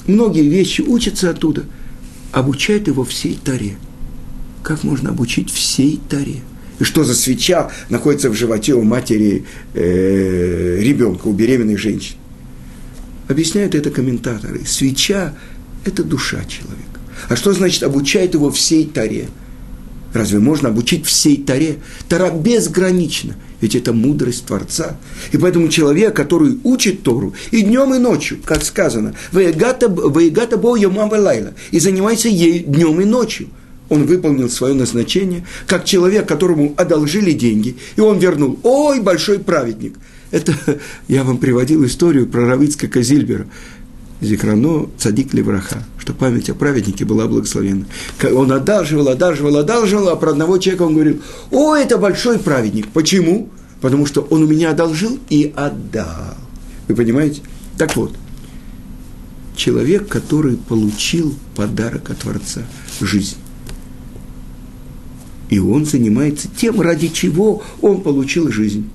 многие 0.06 0.49
вещи 0.49 0.83
учатся 0.83 1.30
оттуда. 1.30 1.64
Обучают 2.33 2.88
его 2.88 3.04
всей 3.04 3.38
таре. 3.42 3.76
Как 4.62 4.83
можно 4.83 5.11
обучить 5.11 5.50
всей 5.50 6.00
таре? 6.09 6.42
И 6.78 6.84
что 6.84 7.04
за 7.04 7.14
свеча 7.14 7.70
находится 7.88 8.30
в 8.30 8.34
животе 8.34 8.74
у 8.74 8.82
матери 8.82 9.44
э, 9.74 10.78
ребенка, 10.80 11.28
у 11.28 11.32
беременной 11.32 11.76
женщины? 11.76 12.18
Объясняют 13.28 13.74
это 13.74 13.90
комментаторы. 13.90 14.64
Свеча– 14.66 15.34
это 15.84 16.02
душа 16.02 16.44
человека. 16.44 17.00
А 17.28 17.36
что 17.36 17.52
значит 17.52 17.82
обучает 17.82 18.34
его 18.34 18.50
всей 18.50 18.86
таре? 18.86 19.28
Разве 20.12 20.40
можно 20.40 20.68
обучить 20.68 21.06
всей 21.06 21.36
таре? 21.38 21.76
Тара 22.08 22.30
безгранична, 22.30 23.34
ведь 23.60 23.74
это 23.74 23.92
мудрость 23.92 24.46
Творца. 24.46 24.96
И 25.32 25.38
поэтому 25.38 25.68
человек, 25.68 26.14
который 26.14 26.58
учит 26.64 27.02
Тору 27.02 27.34
и 27.50 27.62
днем, 27.62 27.94
и 27.94 27.98
ночью, 27.98 28.38
как 28.44 28.62
сказано, 28.62 29.14
«Ваегата 29.32 29.88
бо 29.88 30.68
лайла» 30.68 31.54
и 31.70 31.80
занимается 31.80 32.28
ей 32.28 32.60
днем 32.60 33.00
и 33.00 33.04
ночью– 33.04 33.48
он 33.88 34.06
выполнил 34.06 34.48
свое 34.48 34.74
назначение, 34.74 35.46
как 35.66 35.84
человек, 35.84 36.26
которому 36.26 36.74
одолжили 36.76 37.32
деньги, 37.32 37.76
и 37.96 38.00
он 38.00 38.18
вернул. 38.18 38.58
Ой, 38.62 39.00
большой 39.00 39.38
праведник! 39.38 39.94
Это 40.30 40.54
я 41.08 41.24
вам 41.24 41.38
приводил 41.38 41.84
историю 41.84 42.26
про 42.26 42.46
Равицка 42.46 42.88
Казильбера. 42.88 43.46
Зикрано 44.20 44.88
цадик 44.96 45.34
левраха, 45.34 45.84
что 45.98 46.14
память 46.14 46.48
о 46.48 46.54
праведнике 46.54 47.04
была 47.04 47.26
благословенна. 47.26 47.86
Он 48.34 48.52
одалживал, 48.52 49.08
одалживал, 49.08 49.58
одалживал, 49.58 50.08
а 50.08 50.16
про 50.16 50.30
одного 50.30 50.56
человека 50.56 50.82
он 50.82 50.94
говорил, 50.94 51.20
о, 51.50 51.74
это 51.74 51.98
большой 51.98 52.38
праведник. 52.38 52.88
Почему? 52.88 53.50
Потому 53.82 54.06
что 54.06 54.22
он 54.22 54.44
у 54.44 54.46
меня 54.46 54.70
одолжил 54.70 55.18
и 55.28 55.52
отдал. 55.54 56.36
Вы 56.88 56.94
понимаете? 56.94 57.42
Так 57.76 57.96
вот, 57.96 58.14
человек, 59.56 60.08
который 60.08 60.56
получил 60.56 61.34
подарок 61.54 62.08
от 62.08 62.18
Творца– 62.18 62.62
жизнь. 63.00 63.36
И 65.50 65.58
он 65.58 65.84
занимается 65.84 66.48
тем, 66.56 66.80
ради 66.80 67.08
чего 67.08 67.62
он 67.80 68.02
получил 68.02 68.50
жизнь. 68.50 68.88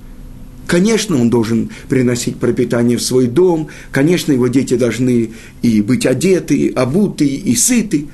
Конечно, 0.66 1.20
он 1.20 1.30
должен 1.30 1.70
приносить 1.88 2.36
пропитание 2.36 2.96
в 2.96 3.02
свой 3.02 3.26
дом, 3.26 3.68
конечно, 3.90 4.30
его 4.32 4.46
дети 4.46 4.74
должны 4.76 5.32
и 5.62 5.82
быть 5.82 6.06
одеты, 6.06 6.70
обуты, 6.70 7.26
и 7.26 7.56
сыты. 7.56 8.06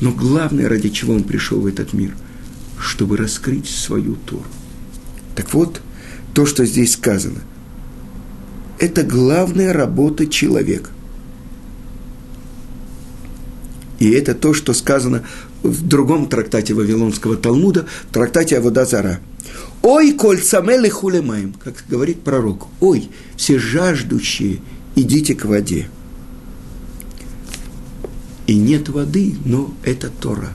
Но 0.00 0.12
главное, 0.12 0.68
ради 0.68 0.90
чего 0.90 1.14
он 1.14 1.24
пришел 1.24 1.60
в 1.60 1.66
этот 1.66 1.92
мир, 1.92 2.14
чтобы 2.78 3.16
раскрыть 3.16 3.68
свою 3.68 4.14
Тору. 4.14 4.44
Так 5.34 5.52
вот, 5.54 5.80
то, 6.34 6.46
что 6.46 6.64
здесь 6.64 6.92
сказано, 6.92 7.40
это 8.78 9.02
главная 9.02 9.72
работа 9.72 10.26
человека. 10.26 10.90
И 13.98 14.08
это 14.10 14.34
то, 14.34 14.54
что 14.54 14.72
сказано 14.72 15.24
в 15.68 15.86
другом 15.86 16.28
трактате 16.28 16.74
Вавилонского 16.74 17.36
Талмуда, 17.36 17.86
в 18.10 18.12
трактате 18.12 18.58
Аводазара– 18.58 19.20
Ой, 19.82 20.12
коль 20.12 20.42
самели 20.42 20.88
хулемаем, 20.88 21.54
как 21.62 21.84
говорит 21.88 22.20
пророк, 22.22 22.66
ой, 22.80 23.08
все 23.36 23.58
жаждущие, 23.58 24.58
идите 24.96 25.34
к 25.34 25.44
воде. 25.44 25.88
И 28.46 28.56
нет 28.56 28.88
воды, 28.88 29.36
но 29.44 29.72
это 29.84 30.10
Тора. 30.10 30.50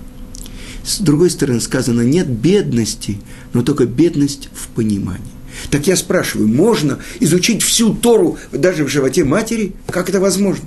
С 0.84 1.00
другой 1.00 1.30
стороны 1.30 1.62
сказано, 1.62 2.02
нет 2.02 2.28
бедности, 2.28 3.20
но 3.54 3.62
только 3.64 3.86
бедность 3.86 4.50
в 4.54 4.68
понимании. 4.70 5.24
Так 5.70 5.88
я 5.88 5.96
спрашиваю, 5.96 6.50
можно 6.50 7.00
изучить 7.20 7.62
всю 7.62 7.94
Тору 7.94 8.38
даже 8.52 8.84
в 8.84 8.90
животе 8.90 9.24
матери? 9.24 9.74
Как 9.88 10.10
это 10.10 10.20
возможно? 10.20 10.66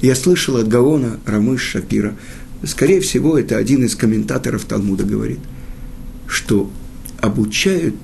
Я 0.00 0.14
слышал 0.14 0.56
от 0.56 0.68
Гаона 0.68 1.18
Рамыш 1.26 1.60
Шапира, 1.60 2.16
скорее 2.64 3.00
всего, 3.00 3.38
это 3.38 3.56
один 3.56 3.84
из 3.84 3.94
комментаторов 3.94 4.64
Талмуда 4.64 5.04
говорит, 5.04 5.40
что 6.26 6.70
обучают 7.20 7.96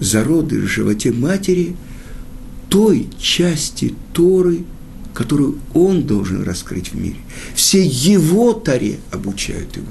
зароды 0.00 0.60
в 0.60 0.66
животе 0.66 1.12
матери 1.12 1.76
той 2.68 3.08
части 3.18 3.94
Торы, 4.12 4.64
которую 5.12 5.58
он 5.72 6.02
должен 6.02 6.42
раскрыть 6.42 6.92
в 6.92 6.94
мире. 6.94 7.18
Все 7.54 7.84
его 7.84 8.52
Торе 8.52 8.98
обучают 9.12 9.76
его. 9.76 9.86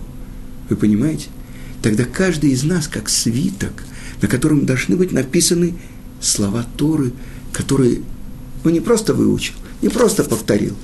Вы 0.70 0.76
понимаете? 0.76 1.28
Тогда 1.82 2.06
каждый 2.06 2.52
из 2.52 2.64
нас 2.64 2.88
как 2.88 3.10
свиток, 3.10 3.84
на 4.22 4.28
котором 4.28 4.66
должны 4.66 4.96
быть 4.96 5.12
написаны 5.12 5.76
слова 6.22 6.66
Торы, 6.78 7.12
которые 7.52 8.02
он 8.64 8.74
не 8.74 8.80
просто 8.80 9.14
выучил, 9.14 9.56
не 9.82 9.90
просто 9.90 10.24
повторил, 10.24 10.76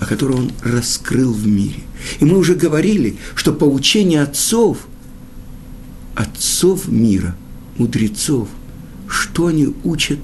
а 0.00 0.06
которые 0.06 0.38
он 0.38 0.52
раскрыл 0.62 1.32
в 1.32 1.46
мире. 1.46 1.82
И 2.18 2.24
мы 2.24 2.38
уже 2.38 2.54
говорили, 2.54 3.16
что 3.34 3.52
поучение 3.52 4.22
отцов– 4.22 4.78
отцов 6.14 6.88
мира, 6.88 7.34
мудрецов, 7.76 8.48
что 9.08 9.46
они 9.46 9.74
учат? 9.84 10.18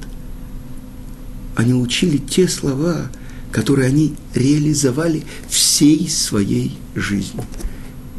Они 1.55 1.73
учили 1.73 2.19
те 2.19 2.49
слова, 2.49 3.11
которые 3.51 3.89
они 3.89 4.15
реализовали 4.35 5.25
всей 5.49 6.09
своей 6.09 6.77
жизнью. 6.95 7.45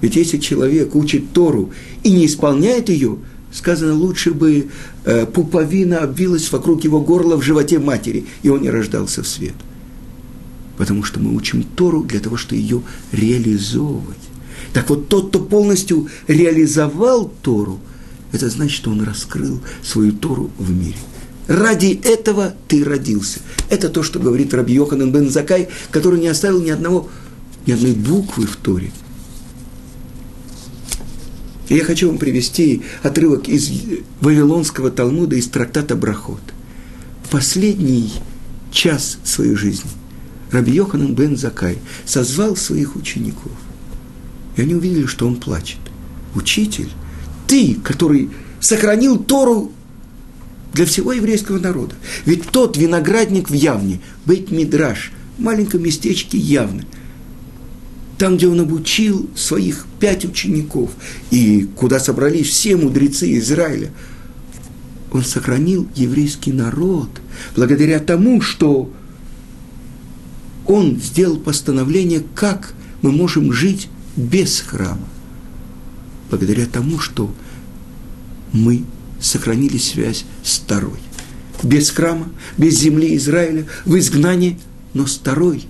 Ведь 0.01 0.15
если 0.15 0.37
человек 0.37 0.95
учит 0.95 1.33
Тору 1.33 1.71
и 2.03 2.11
не 2.11 2.25
исполняет 2.25 2.89
ее, 2.89 3.17
сказано, 3.51 3.93
лучше 3.93 4.31
бы 4.31 4.67
э, 5.05 5.25
пуповина 5.25 5.99
обвилась 5.99 6.51
вокруг 6.51 6.83
его 6.83 6.99
горла 7.01 7.35
в 7.35 7.43
животе 7.43 7.79
матери, 7.79 8.25
и 8.43 8.49
он 8.49 8.61
не 8.61 8.69
рождался 8.69 9.23
в 9.23 9.27
свет. 9.27 9.55
Потому 10.77 11.03
что 11.03 11.19
мы 11.19 11.36
учим 11.36 11.63
Тору 11.63 12.03
для 12.03 12.19
того, 12.19 12.38
чтобы 12.38 12.62
ее 12.62 12.84
реализовывать. 13.12 14.17
Так 14.74 14.89
вот, 14.89 15.10
тот, 15.10 15.29
кто 15.29 15.39
полностью 15.39 16.07
реализовал 16.27 17.31
Тору, 17.41 17.79
это 18.31 18.50
значит, 18.50 18.75
что 18.75 18.91
он 18.91 19.01
раскрыл 19.03 19.60
свою 19.81 20.12
Тору 20.12 20.51
в 20.57 20.72
мире. 20.72 20.98
Ради 21.48 22.00
этого 22.03 22.53
ты 22.67 22.84
родился. 22.84 23.39
Это 23.69 23.89
то, 23.89 24.03
что 24.03 24.19
говорит 24.19 24.53
Раби 24.53 24.74
Йоханан 24.74 25.12
бен 25.12 25.29
Закай, 25.29 25.69
который 25.91 26.19
не 26.19 26.27
оставил 26.27 26.62
ни 26.62 26.69
одного, 26.69 27.10
ни 27.65 27.72
одной 27.72 27.93
буквы 27.93 28.46
в 28.46 28.57
Торе. 28.57 28.91
И 31.69 31.75
я 31.75 31.84
хочу 31.84 32.10
вам 32.10 32.17
привести 32.17 32.84
отрывок 33.01 33.48
из 33.48 33.72
Вавилонского 34.22 34.91
Талмуда, 34.91 35.36
из 35.36 35.48
трактата 35.48 35.96
Брахот. 35.96 36.41
Последний 37.29 38.12
час 38.72 39.17
своей 39.24 39.55
жизни 39.55 39.89
Раби 40.51 40.73
Йоханан 40.73 41.13
бен 41.13 41.37
Закай 41.37 41.77
созвал 42.05 42.55
своих 42.55 42.95
учеников– 42.95 43.51
и 44.57 44.61
они 44.61 44.73
увидели, 44.73 45.05
что 45.05 45.25
он 45.25 45.37
плачет. 45.37 45.77
Учитель, 46.35 46.89
ты, 47.47 47.75
который 47.75 48.29
сохранил 48.59 49.17
Тору 49.17 49.71
для 50.73 50.85
всего 50.85 51.13
еврейского 51.13 51.59
народа. 51.59 51.95
Ведь 52.25 52.49
тот 52.49 52.75
виноградник 52.75 53.49
в 53.49 53.53
Явне, 53.53 54.01
Бейт 54.25 54.51
Мидраш, 54.51 55.11
в 55.37 55.41
маленьком 55.41 55.83
местечке 55.83 56.37
Явны, 56.37 56.85
там, 58.17 58.37
где 58.37 58.47
он 58.47 58.59
обучил 58.59 59.29
своих 59.35 59.85
пять 59.99 60.25
учеников, 60.25 60.89
и 61.29 61.69
куда 61.75 61.99
собрались 61.99 62.47
все 62.47 62.75
мудрецы 62.75 63.37
Израиля, 63.37 63.91
он 65.11 65.23
сохранил 65.23 65.87
еврейский 65.95 66.51
народ 66.51 67.09
благодаря 67.55 67.99
тому, 67.99 68.41
что 68.41 68.91
он 70.67 71.00
сделал 71.00 71.38
постановление, 71.38 72.24
как 72.36 72.74
мы 73.01 73.12
можем 73.12 73.53
жить 73.53 73.89
без 74.15 74.59
храма. 74.59 75.07
Благодаря 76.29 76.65
тому, 76.65 77.00
что 77.00 77.33
мы 78.51 78.83
сохранили 79.19 79.77
связь 79.77 80.25
с 80.43 80.59
Тарой. 80.59 81.00
Без 81.63 81.89
храма, 81.89 82.29
без 82.57 82.79
земли 82.79 83.15
Израиля, 83.15 83.65
в 83.86 83.97
изгнании, 83.97 84.59
но 84.93 85.05
с 85.05 85.17
Тарой. 85.17 85.65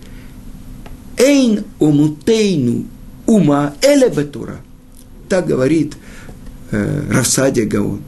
Эйн 1.18 1.64
омутейну 1.80 2.86
ума 3.26 3.74
эле 3.82 4.10
бетура. 4.10 4.60
Так 5.30 5.48
говорит 5.48 5.96
э, 6.72 7.12
Расадия 7.12 7.66
Гаон. 7.66 8.02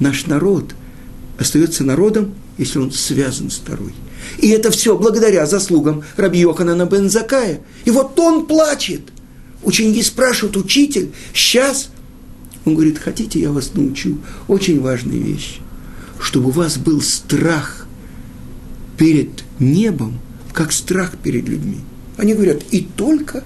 Наш 0.00 0.26
народ 0.26 0.74
остается 1.38 1.84
народом, 1.84 2.34
если 2.56 2.78
он 2.78 2.92
связан 2.92 3.50
с 3.50 3.58
Тарой. 3.58 3.94
И 4.38 4.48
это 4.50 4.70
все 4.70 4.96
благодаря 4.96 5.46
заслугам 5.46 6.04
Раби 6.16 6.40
Йоханана 6.40 6.86
Бензакая. 6.86 7.60
И 7.84 7.90
вот 7.90 8.18
он 8.18 8.46
плачет. 8.46 9.02
Ученики 9.62 10.02
спрашивают, 10.02 10.56
учитель, 10.56 11.12
сейчас? 11.34 11.90
Он 12.64 12.74
говорит, 12.74 12.98
хотите, 12.98 13.40
я 13.40 13.50
вас 13.50 13.72
научу 13.74 14.18
очень 14.46 14.80
важные 14.80 15.18
вещи. 15.20 15.60
Чтобы 16.20 16.48
у 16.48 16.52
вас 16.52 16.76
был 16.76 17.00
страх 17.00 17.86
перед 18.96 19.44
небом, 19.58 20.18
как 20.52 20.72
страх 20.72 21.16
перед 21.16 21.48
людьми. 21.48 21.78
Они 22.16 22.34
говорят, 22.34 22.62
и 22.70 22.80
только? 22.80 23.44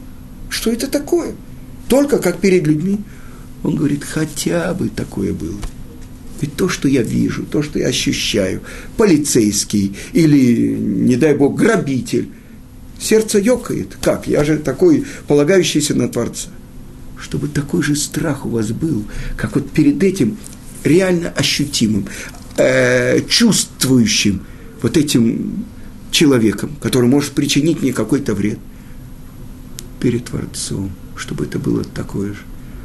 Что 0.49 0.71
это 0.71 0.89
такое? 0.89 1.35
Только 1.89 2.19
как 2.19 2.41
перед 2.41 2.67
людьми? 2.67 3.01
Он 3.63 3.77
говорит, 3.77 4.05
хотя 4.05 4.75
бы 4.75 4.89
такое 4.89 5.33
было. 5.33 5.59
Ведь 6.43 6.57
то, 6.57 6.69
что 6.69 6.89
я 6.89 7.03
вижу, 7.03 7.45
то, 7.45 7.63
что 7.63 7.79
я 7.79 7.87
ощущаю, 7.87 8.63
полицейский 8.97 9.95
или, 10.13 10.75
не 10.77 11.15
дай 11.15 11.37
бог, 11.37 11.57
грабитель, 11.57 12.31
сердце 12.99 13.39
ёкает. 13.39 13.97
Как? 14.03 14.27
Я 14.27 14.43
же 14.43 14.59
такой, 14.59 15.05
полагающийся 15.29 15.95
на 15.95 16.09
Творца. 16.09 16.49
Чтобы 17.17 17.47
такой 17.47 17.85
же 17.85 17.95
страх 17.95 18.45
у 18.45 18.49
вас 18.49 18.73
был, 18.73 19.05
как 19.37 19.55
вот 19.55 19.71
перед 19.71 20.03
этим 20.03 20.37
реально 20.83 21.29
ощутимым, 21.29 22.09
э, 22.57 23.21
чувствующим 23.29 24.43
вот 24.83 24.97
этим 24.97 25.65
человеком, 26.11 26.73
который 26.81 27.09
может 27.09 27.35
причинить 27.35 27.83
мне 27.83 27.93
какой-то 27.93 28.35
вред 28.35 28.59
перед 30.01 30.25
Творцом, 30.25 30.91
чтобы 31.15 31.45
это 31.45 31.61
было 31.61 31.85
такое 31.85 32.31
же. 32.31 32.41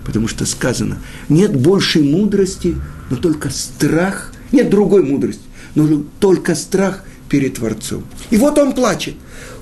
Потому 0.06 0.28
что 0.28 0.46
сказано, 0.46 1.00
нет 1.28 1.60
большей 1.60 2.04
мудрости, 2.04 2.76
но 3.10 3.18
только 3.18 3.50
страх, 3.50 4.32
нет 4.52 4.70
другой 4.70 5.04
мудрости, 5.04 5.44
но 5.76 6.04
только 6.20 6.56
страх 6.56 7.04
перед 7.30 7.56
Творцом. 7.56 8.04
И 8.30 8.38
вот 8.38 8.58
он 8.58 8.74
плачет. 8.74 9.16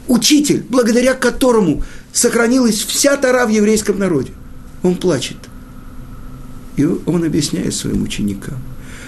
Учитель, 0.08 0.64
благодаря 0.70 1.14
которому 1.14 1.84
сохранилась 2.14 2.84
вся 2.84 3.18
Тара 3.18 3.46
в 3.46 3.50
еврейском 3.50 3.98
народе. 3.98 4.32
Он 4.84 4.96
плачет. 4.96 5.38
И 6.78 6.86
он 6.86 7.24
объясняет 7.24 7.74
своим 7.74 8.04
ученикам, 8.04 8.58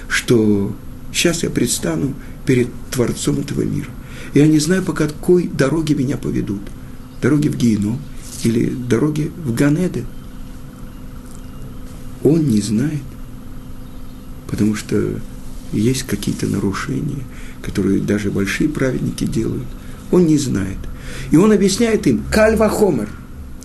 что 0.08 0.76
сейчас 1.14 1.44
я 1.44 1.50
предстану 1.50 2.14
перед 2.46 2.68
Творцом 2.92 3.40
этого 3.40 3.62
мира. 3.62 3.90
Я 4.34 4.48
не 4.48 4.60
знаю, 4.60 4.84
по 4.84 4.94
какой 4.94 5.48
дороге 5.48 5.94
меня 5.94 6.18
поведут. 6.18 6.62
Дороги 7.22 7.48
в 7.50 7.58
Гейну 7.58 8.00
или 8.44 8.70
дороги 8.70 9.32
в 9.44 9.54
Ганеде– 9.54 10.06
он 12.24 12.48
не 12.48 12.62
знает, 12.62 13.02
потому 14.48 14.76
что 14.76 15.20
есть 15.72 16.04
какие-то 16.04 16.48
нарушения, 16.48 17.24
которые 17.62 18.00
даже 18.00 18.32
большие 18.32 18.70
праведники 18.70 19.26
делают. 19.26 19.68
Он 20.12 20.26
не 20.26 20.38
знает. 20.38 20.78
И 21.32 21.38
он 21.38 21.52
объясняет 21.52 22.08
им 22.08 22.24
кальва 22.32 22.70
хомер, 22.70 23.10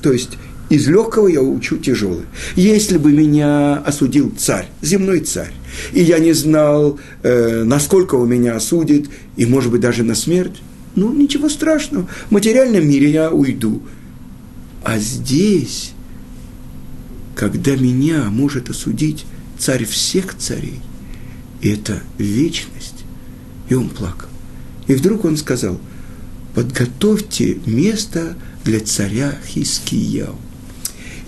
то 0.00 0.12
есть 0.12 0.38
из 0.68 0.88
легкого 0.88 1.28
я 1.28 1.42
учу 1.42 1.76
тяжелый. 1.76 2.24
Если 2.56 2.96
бы 2.96 3.12
меня 3.12 3.76
осудил 3.76 4.32
царь, 4.36 4.68
земной 4.80 5.20
царь, 5.20 5.52
и 5.92 6.02
я 6.02 6.18
не 6.18 6.32
знал, 6.32 6.98
э, 7.22 7.62
насколько 7.64 8.14
он 8.14 8.28
меня 8.28 8.56
осудит, 8.56 9.08
и, 9.36 9.44
может 9.44 9.70
быть, 9.70 9.80
даже 9.80 10.02
на 10.02 10.14
смерть, 10.14 10.62
ну, 10.94 11.12
ничего 11.12 11.48
страшного. 11.48 12.08
В 12.28 12.30
материальном 12.30 12.88
мире 12.88 13.10
я 13.10 13.30
уйду. 13.30 13.82
А 14.84 14.98
здесь 14.98 15.92
когда 17.34 17.76
меня 17.76 18.24
может 18.30 18.70
осудить 18.70 19.24
царь 19.62 19.84
всех 19.84 20.36
царей, 20.36 20.80
и 21.60 21.70
это 21.70 22.02
вечность. 22.18 23.04
И 23.68 23.74
он 23.74 23.88
плакал. 23.90 24.28
И 24.88 24.94
вдруг 24.94 25.24
он 25.24 25.36
сказал, 25.36 25.78
подготовьте 26.54 27.60
место 27.64 28.36
для 28.64 28.80
царя 28.80 29.38
Хискияу. 29.46 30.34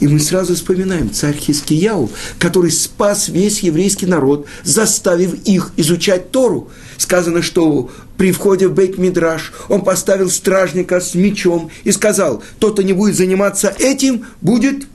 И 0.01 0.09
мы 0.09 0.18
сразу 0.18 0.57
вспоминаем 0.57 1.12
царь 1.12 1.37
Хискияу, 1.37 2.11
который 2.40 2.73
спас 2.73 3.29
весь 3.29 3.61
еврейский 3.61 4.07
народ, 4.07 4.49
заставив 4.64 5.35
их 5.44 5.70
изучать 5.77 6.33
Тору. 6.33 6.68
Сказано, 6.99 7.40
что 7.40 7.92
при 8.16 8.33
входе 8.33 8.66
в 8.66 8.75
бейт 8.75 8.99
мидраш 8.99 9.53
он 9.68 9.83
поставил 9.83 10.29
стражника 10.29 11.01
с 11.01 11.14
мечом 11.14 11.70
и 11.85 11.92
сказал, 11.92 12.42
тот, 12.59 12.73
кто 12.73 12.83
не 12.83 12.94
будет 12.94 13.14
заниматься 13.14 13.73
этим, 13.79 14.27
будет 14.40 14.87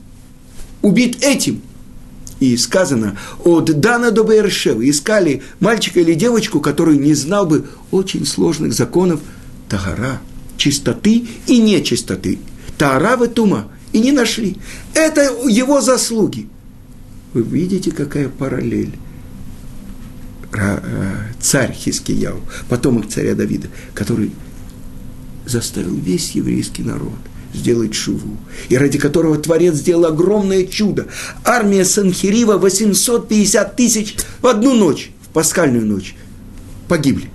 убит 0.82 1.24
этим. 1.24 1.62
И 2.40 2.56
сказано, 2.56 3.18
от 3.44 3.66
Дана 3.80 4.10
до 4.10 4.24
Бершева 4.24 4.88
искали 4.88 5.42
мальчика 5.60 6.00
или 6.00 6.14
девочку, 6.14 6.60
который 6.60 6.96
не 6.96 7.12
знал 7.12 7.46
бы 7.46 7.66
очень 7.90 8.24
сложных 8.24 8.72
законов 8.72 9.20
Тагара, 9.68 10.20
чистоты 10.56 11.26
и 11.46 11.58
нечистоты. 11.58 12.38
Таарава 12.78 13.28
Тума. 13.28 13.68
И 13.92 14.00
не 14.00 14.12
нашли. 14.12 14.56
Это 14.94 15.32
его 15.48 15.80
заслуги. 15.80 16.48
Вы 17.34 17.42
видите, 17.42 17.90
какая 17.90 18.28
параллель. 18.28 18.94
Э, 20.52 20.78
царь 21.40 21.72
Хискияу, 21.72 22.40
потомок 22.68 23.08
царя 23.08 23.34
Давида, 23.34 23.68
который 23.94 24.32
заставил 25.44 25.94
весь 25.94 26.32
еврейский 26.32 26.82
народ 26.82 27.18
сделать 27.52 27.94
шуву, 27.94 28.36
и 28.68 28.76
ради 28.76 28.98
которого 28.98 29.36
Творец 29.38 29.74
сделал 29.76 30.06
огромное 30.06 30.64
чудо. 30.64 31.06
Армия 31.44 31.84
Санхирива 31.84 32.56
850 32.56 33.76
тысяч 33.76 34.16
в 34.40 34.46
одну 34.46 34.74
ночь, 34.74 35.10
в 35.22 35.28
пасхальную 35.28 35.86
ночь, 35.86 36.14
погибли. 36.88 37.30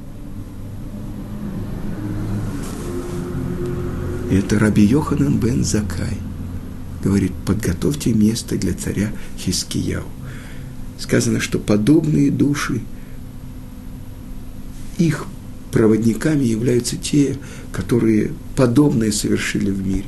Это 4.31 4.57
Раби 4.57 4.83
Йоханан 4.83 5.37
бен 5.37 5.63
Закай 5.63 6.17
говорит, 7.05 7.33
подготовьте 7.45 8.13
место 8.13 8.57
для 8.57 8.73
царя 8.73 9.11
Хискияу. 9.37 10.03
Сказано, 10.97 11.39
что 11.39 11.59
подобные 11.59 12.31
души, 12.31 12.81
их 14.97 15.27
проводниками 15.75 16.45
являются 16.45 16.95
те, 16.95 17.37
которые 17.73 18.31
подобное 18.55 19.11
совершили 19.11 19.71
в 19.71 19.85
мире. 19.85 20.05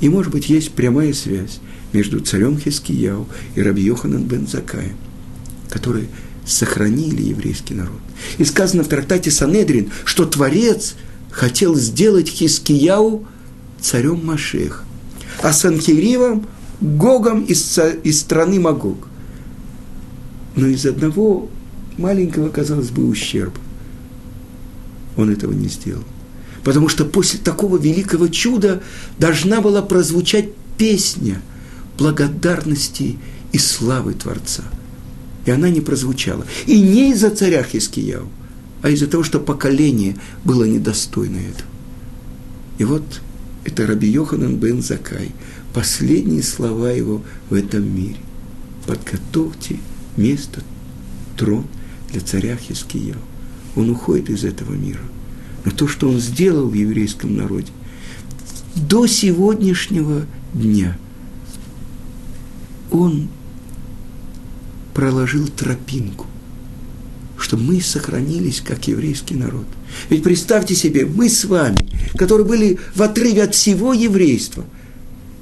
И, 0.00 0.08
может 0.08 0.32
быть, 0.32 0.48
есть 0.48 0.70
прямая 0.70 1.12
связь 1.12 1.60
между 1.92 2.18
царем 2.20 2.58
Хискияу 2.58 3.28
и 3.54 3.60
Раби 3.60 3.82
Йоханан 3.82 4.24
бен 4.24 4.46
Закаем, 4.46 4.96
которые 5.68 6.06
сохранили 6.46 7.20
еврейский 7.20 7.74
народ. 7.74 8.00
И 8.38 8.44
сказано 8.44 8.84
в 8.84 8.88
трактате 8.88 9.30
Санедрин, 9.30 9.90
что 10.06 10.24
Творец 10.24 10.94
хотел 11.30 11.74
сделать 11.74 12.30
Хискияу 12.30 13.26
царем 13.82 14.24
Машех, 14.24 14.84
а 15.42 15.52
Санхиривом– 15.52 16.46
Гогом 16.80 17.44
из, 17.44 17.78
из 18.02 18.20
страны 18.20 18.58
Магог. 18.58 19.06
Но 20.56 20.66
из 20.66 20.86
одного 20.86 21.50
маленького, 21.98 22.48
казалось 22.48 22.88
бы, 22.88 23.06
ущерба 23.06 23.60
он 25.16 25.30
этого 25.30 25.52
не 25.52 25.68
сделал. 25.68 26.04
Потому 26.64 26.88
что 26.88 27.04
после 27.04 27.40
такого 27.40 27.76
великого 27.76 28.28
чуда 28.28 28.82
должна 29.18 29.60
была 29.60 29.82
прозвучать 29.82 30.50
песня 30.78 31.40
благодарности 31.98 33.18
и 33.52 33.58
славы 33.58 34.14
Творца. 34.14 34.64
И 35.44 35.50
она 35.50 35.70
не 35.70 35.80
прозвучала. 35.80 36.46
И 36.66 36.80
не 36.80 37.12
из-за 37.12 37.30
царя 37.30 37.62
Хискияу, 37.64 38.28
а 38.82 38.90
из-за 38.90 39.06
того, 39.06 39.24
что 39.24 39.40
поколение 39.40 40.16
было 40.44 40.64
недостойно 40.64 41.38
этого. 41.38 41.68
И 42.78 42.84
вот 42.84 43.04
это 43.64 43.86
Раби 43.86 44.08
Йоханан 44.08 44.56
бен 44.56 44.82
Закай, 44.82 45.32
последние 45.74 46.42
слова 46.42 46.90
его 46.90 47.22
в 47.50 47.54
этом 47.54 47.94
мире. 47.94 48.16
Подготовьте 48.86 49.78
место, 50.16 50.62
трон 51.36 51.66
для 52.10 52.20
царя 52.20 52.56
Хискияу. 52.56 53.18
Он 53.76 53.90
уходит 53.90 54.30
из 54.30 54.44
этого 54.44 54.72
мира. 54.72 55.00
Но 55.64 55.70
то, 55.70 55.88
что 55.88 56.08
он 56.08 56.18
сделал 56.18 56.68
в 56.68 56.74
еврейском 56.74 57.36
народе, 57.36 57.68
до 58.74 59.06
сегодняшнего 59.06 60.26
дня 60.54 60.96
он 62.90 63.28
проложил 64.94 65.48
тропинку, 65.48 66.26
чтобы 67.38 67.62
мы 67.62 67.80
сохранились 67.80 68.60
как 68.60 68.86
еврейский 68.88 69.34
народ. 69.34 69.66
Ведь 70.10 70.22
представьте 70.22 70.74
себе, 70.74 71.06
мы 71.06 71.28
с 71.28 71.44
вами, 71.44 71.76
которые 72.16 72.46
были 72.46 72.78
в 72.94 73.02
отрыве 73.02 73.44
от 73.44 73.54
всего 73.54 73.92
еврейства, 73.94 74.64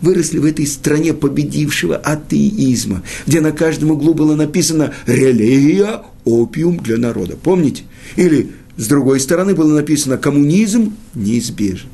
выросли 0.01 0.39
в 0.39 0.45
этой 0.45 0.67
стране 0.67 1.13
победившего 1.13 1.97
атеизма, 1.97 3.03
где 3.27 3.41
на 3.41 3.53
каждом 3.53 3.91
углу 3.91 4.15
было 4.15 4.35
написано 4.35 4.95
«религия– 5.07 6.03
опиум 6.25 6.79
для 6.79 6.97
народа». 6.97 7.37
Помните? 7.37 7.85
Или 8.17 8.53
с 8.77 8.87
другой 8.87 9.21
стороны 9.21 9.55
было 9.55 9.75
написано 9.75 10.17
«коммунизм 10.17 10.95
неизбежен». 11.15 11.89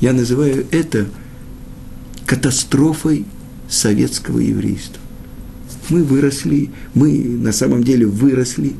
Я 0.00 0.12
называю 0.12 0.66
это 0.70 1.06
катастрофой 2.26 3.26
советского 3.68 4.38
еврейства. 4.38 5.00
Мы 5.88 6.04
выросли, 6.04 6.70
мы 6.94 7.18
на 7.18 7.52
самом 7.52 7.84
деле 7.84 8.06
выросли 8.06 8.74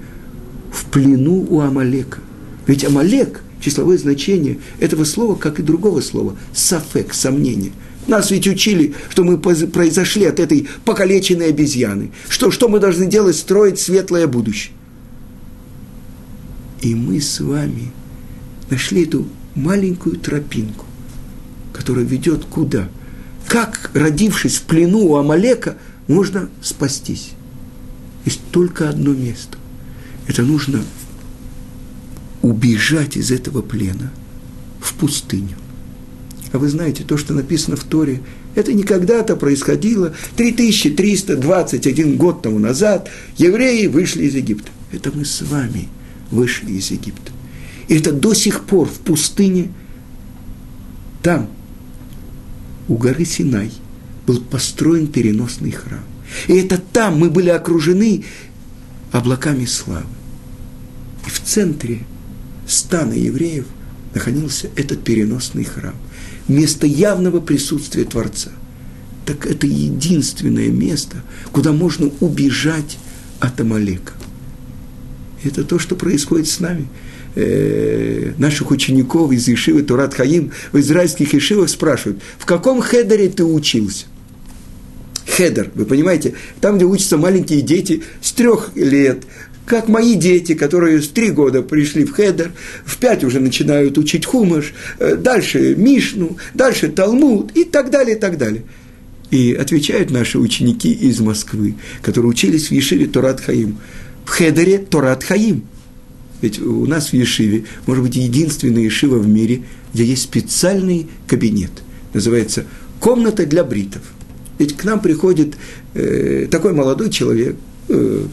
в 0.73 0.85
плену 0.87 1.47
у 1.49 1.61
Амалека. 1.61 2.21
Ведь 2.67 2.85
Амалек, 2.85 3.43
числовое 3.61 3.99
значение 3.99 4.59
этого 4.79 5.05
слова, 5.05 5.35
как 5.35 5.59
и 5.59 5.63
другого 5.63 6.01
слова, 6.01 6.37
сафек, 6.55 7.13
сомнение. 7.13 7.73
Нас 8.11 8.33
ведь 8.33 8.49
учили, 8.49 8.97
что 9.09 9.23
мы 9.23 9.39
произошли 9.39 10.25
от 10.25 10.41
этой 10.41 10.69
покалеченной 10.85 11.51
обезьяны. 11.51 12.11
Что, 12.29 12.51
что 12.51 12.69
мы 12.69 12.81
должны 12.81 13.07
делать? 13.07 13.37
Строить 13.37 13.79
светлое 13.79 14.27
будущее. 14.27 14.73
И 16.81 16.97
мы 16.97 17.21
с 17.21 17.39
вами 17.39 17.93
нашли 18.69 19.05
эту 19.05 19.29
маленькую 19.55 20.17
тропинку, 20.17 20.87
которая 21.73 22.05
ведет 22.05 22.47
куда? 22.47 22.89
Как, 23.47 23.93
родившись 23.95 24.57
в 24.57 24.63
плену 24.63 25.07
у 25.07 25.15
Амалека, 25.15 25.77
можно 26.09 26.49
спастись? 26.63 27.31
Есть 28.25 28.41
только 28.51 28.89
одно 28.89 29.13
место. 29.13 29.57
Это 30.27 30.43
нужно 30.43 30.83
убежать 32.43 33.17
из 33.17 33.31
этого 33.31 33.63
плена 33.63 34.11
в 34.81 34.95
пустыню. 34.95 35.57
А 36.53 36.59
вы 36.59 36.69
знаете, 36.69 37.05
то, 37.05 37.17
что 37.17 37.33
написано 37.33 37.77
в 37.77 37.85
Торе, 37.85 38.21
это 38.55 38.73
не 38.73 38.83
когда-то 38.83 39.37
происходило 39.37 40.13
3321 40.37 42.17
год 42.17 42.43
тому 42.43 42.59
назад. 42.59 43.09
Евреи 43.37 43.87
вышли 43.87 44.25
из 44.25 44.35
Египта. 44.35 44.71
Это 44.93 45.13
мы 45.15 45.25
с 45.25 45.43
вами– 45.43 45.89
вышли 46.31 46.73
из 46.73 46.91
Египта. 46.91 47.33
И 47.89 47.97
это 47.97 48.13
до 48.13 48.35
сих 48.35 48.65
пор 48.65 48.89
в 48.89 49.01
пустыне, 49.01 49.71
там, 51.23 51.51
у 52.89 52.95
горы 52.95 53.25
Синай, 53.25 53.73
был 54.27 54.41
построен 54.41 55.09
переносный 55.09 55.73
храм. 55.73 56.05
И 56.47 56.55
это 56.55 56.79
там 56.79 57.19
мы 57.19 57.31
были 57.31 57.51
окружены 57.51 58.25
облаками 59.11 59.65
славы. 59.65 60.07
И 61.27 61.31
в 61.31 61.41
центре 61.41 62.01
стана 62.67 63.13
евреев 63.13 63.67
находился 64.15 64.71
этот 64.77 65.03
переносный 65.03 65.65
храм. 65.65 65.95
Место 66.51 66.85
явного 66.85 67.39
присутствия 67.39 68.05
Творца. 68.05 68.51
Так 69.25 69.47
это 69.47 69.69
единственное 69.69 70.69
место, 70.69 71.23
куда 71.53 71.71
можно 71.71 72.11
убежать 72.19 72.99
от 73.39 73.61
Амалека. 73.61 74.15
Это 75.45 75.63
то, 75.63 75.79
что 75.79 75.95
происходит 75.95 76.49
с 76.49 76.59
нами. 76.59 76.89
Э, 77.37 78.33
наших 78.37 78.73
учеников 78.73 79.31
из 79.31 79.49
Ишивы 79.49 79.83
Турат 79.83 80.13
Хаим 80.15 80.51
в 80.73 80.81
израильских 80.81 81.33
Ишивах 81.37 81.69
спрашивают, 81.69 82.21
в 82.37 82.47
каком 82.47 82.83
хедере 82.83 83.29
ты 83.29 83.45
учился? 83.45 84.07
Хедер, 85.29 85.71
вы 85.77 85.85
понимаете, 85.85 86.35
там, 86.61 86.79
где 86.79 86.85
учатся 86.85 87.17
маленькие 87.17 87.61
дети 87.61 88.03
с 88.21 88.33
трех 88.33 88.73
лет, 88.75 89.23
как 89.71 89.89
мои 89.89 90.17
дети, 90.17 90.55
которые 90.55 91.01
с 91.01 91.09
три 91.09 91.31
года 91.31 91.63
пришли 91.63 92.05
в 92.05 92.13
Хедер, 92.13 92.51
в 92.85 92.99
пять 92.99 93.23
уже 93.23 93.39
начинают 93.39 93.99
учить 93.99 94.27
хумаш, 94.27 94.75
э, 94.99 95.15
дальше 95.15 95.77
Мишну, 95.77 96.37
дальше 96.55 96.89
Талмуд 96.89 97.57
и 97.57 97.65
так 97.65 97.91
далее, 97.91 98.17
и 98.17 98.21
так 98.21 98.37
далее. 98.37 98.65
И 99.31 99.55
отвечают 99.55 100.11
наши 100.11 100.39
ученики 100.39 100.93
из 100.93 101.21
Москвы, 101.21 101.77
которые 102.03 102.31
учились 102.31 102.69
в 102.69 102.73
Ешиве 102.73 103.07
Турат 103.07 103.41
Хаим– 103.41 103.79
в 104.25 104.31
Хедере 104.31 104.79
Торат 104.79 105.25
Хаим. 105.25 105.65
Ведь 106.41 106.61
у 106.61 106.87
нас 106.87 107.11
в 107.11 107.15
Ешиве, 107.15 107.65
может 107.87 108.05
быть, 108.05 108.17
единственная 108.17 108.83
Ешива 108.83 109.19
в 109.19 109.29
мире, 109.29 109.63
где 109.93 110.05
есть 110.05 110.23
специальный 110.23 111.09
кабинет. 111.27 111.71
Называется 112.15 112.65
«Комната 112.99 113.45
для 113.45 113.65
бритов». 113.65 114.03
Ведь 114.59 114.77
к 114.77 114.85
нам 114.85 115.01
приходит 115.01 115.55
э, 115.95 116.47
такой 116.51 116.73
молодой 116.73 117.11
человек, 117.11 117.57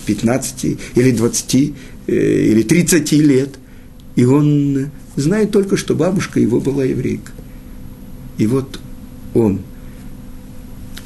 15 0.05 0.65
или 0.95 1.11
20 1.11 1.73
э, 2.07 2.13
или 2.51 2.63
30 2.63 3.11
лет, 3.13 3.55
и 4.15 4.25
он 4.25 4.89
знает 5.15 5.51
только, 5.51 5.77
что 5.77 5.95
бабушка 5.95 6.39
его 6.39 6.59
была 6.59 6.83
еврейка. 6.83 7.31
И 8.37 8.47
вот 8.47 8.79
он 9.33 9.61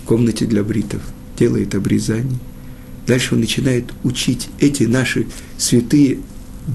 в 0.03 0.05
комнате 0.05 0.45
для 0.45 0.63
бритов 0.63 1.01
делает 1.37 1.75
обрезание, 1.75 2.39
Дальше 3.07 3.35
он 3.35 3.41
начинает 3.41 3.85
учить 4.03 4.49
эти 4.59 4.83
наши 4.83 5.27
святые 5.57 6.19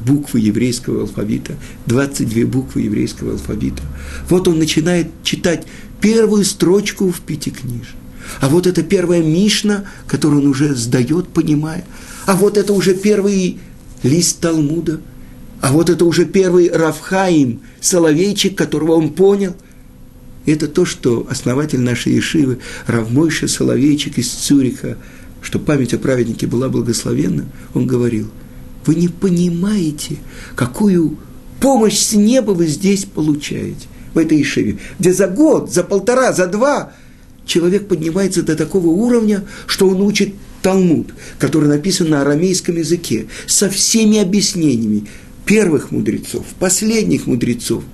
буквы 0.04 0.40
еврейского 0.40 1.02
алфавита, 1.02 1.54
22 1.86 2.46
буквы 2.46 2.82
еврейского 2.82 3.32
алфавита. 3.32 3.82
Вот 4.28 4.48
он 4.48 4.58
начинает 4.58 5.08
читать 5.22 5.66
первую 6.00 6.44
строчку 6.44 7.10
в 7.10 7.20
Пятикниж. 7.20 7.94
А 8.40 8.48
вот 8.48 8.66
это 8.66 8.82
первая 8.82 9.22
Мишна, 9.22 9.84
которую 10.06 10.42
он 10.42 10.48
уже 10.48 10.74
сдает, 10.74 11.28
понимая. 11.28 11.84
А 12.26 12.36
вот 12.36 12.56
это 12.56 12.72
уже 12.72 12.94
первый 12.94 13.58
лист 14.02 14.40
Талмуда. 14.40 15.00
А 15.60 15.72
вот 15.72 15.90
это 15.90 16.04
уже 16.04 16.26
первый 16.26 16.70
Равхаим, 16.70 17.60
Соловейчик, 17.80 18.56
которого 18.56 18.92
он 18.92 19.10
понял. 19.10 19.54
Это 20.44 20.68
то, 20.68 20.84
что 20.84 21.26
основатель 21.30 21.80
нашей 21.80 22.14
Ешивы, 22.14 22.58
Равмойша 22.86 23.48
Соловейчик 23.48 24.18
из 24.18 24.28
Цюриха, 24.28 24.96
что 25.40 25.58
память 25.58 25.94
о 25.94 25.98
праведнике 25.98 26.46
была 26.46 26.68
благословенна, 26.68 27.46
он 27.74 27.86
говорил, 27.86 28.30
вы 28.84 28.94
не 28.94 29.08
понимаете, 29.08 30.16
какую 30.54 31.18
помощь 31.60 31.98
с 31.98 32.12
неба 32.12 32.52
вы 32.52 32.66
здесь 32.66 33.04
получаете, 33.04 33.88
в 34.14 34.18
этой 34.18 34.40
Ишиве, 34.40 34.78
где 34.98 35.12
за 35.12 35.26
год, 35.26 35.72
за 35.72 35.82
полтора, 35.82 36.32
за 36.32 36.46
два 36.46 36.92
человек 37.46 37.88
поднимается 37.88 38.42
до 38.42 38.56
такого 38.56 38.88
уровня, 38.88 39.44
что 39.66 39.88
он 39.88 40.02
учит 40.02 40.34
Талмуд, 40.62 41.14
который 41.38 41.68
написан 41.68 42.10
на 42.10 42.22
арамейском 42.22 42.76
языке, 42.76 43.26
со 43.46 43.70
всеми 43.70 44.18
объяснениями 44.18 45.06
первых 45.44 45.90
мудрецов, 45.92 46.44
последних 46.58 47.26
мудрецов, 47.26 47.84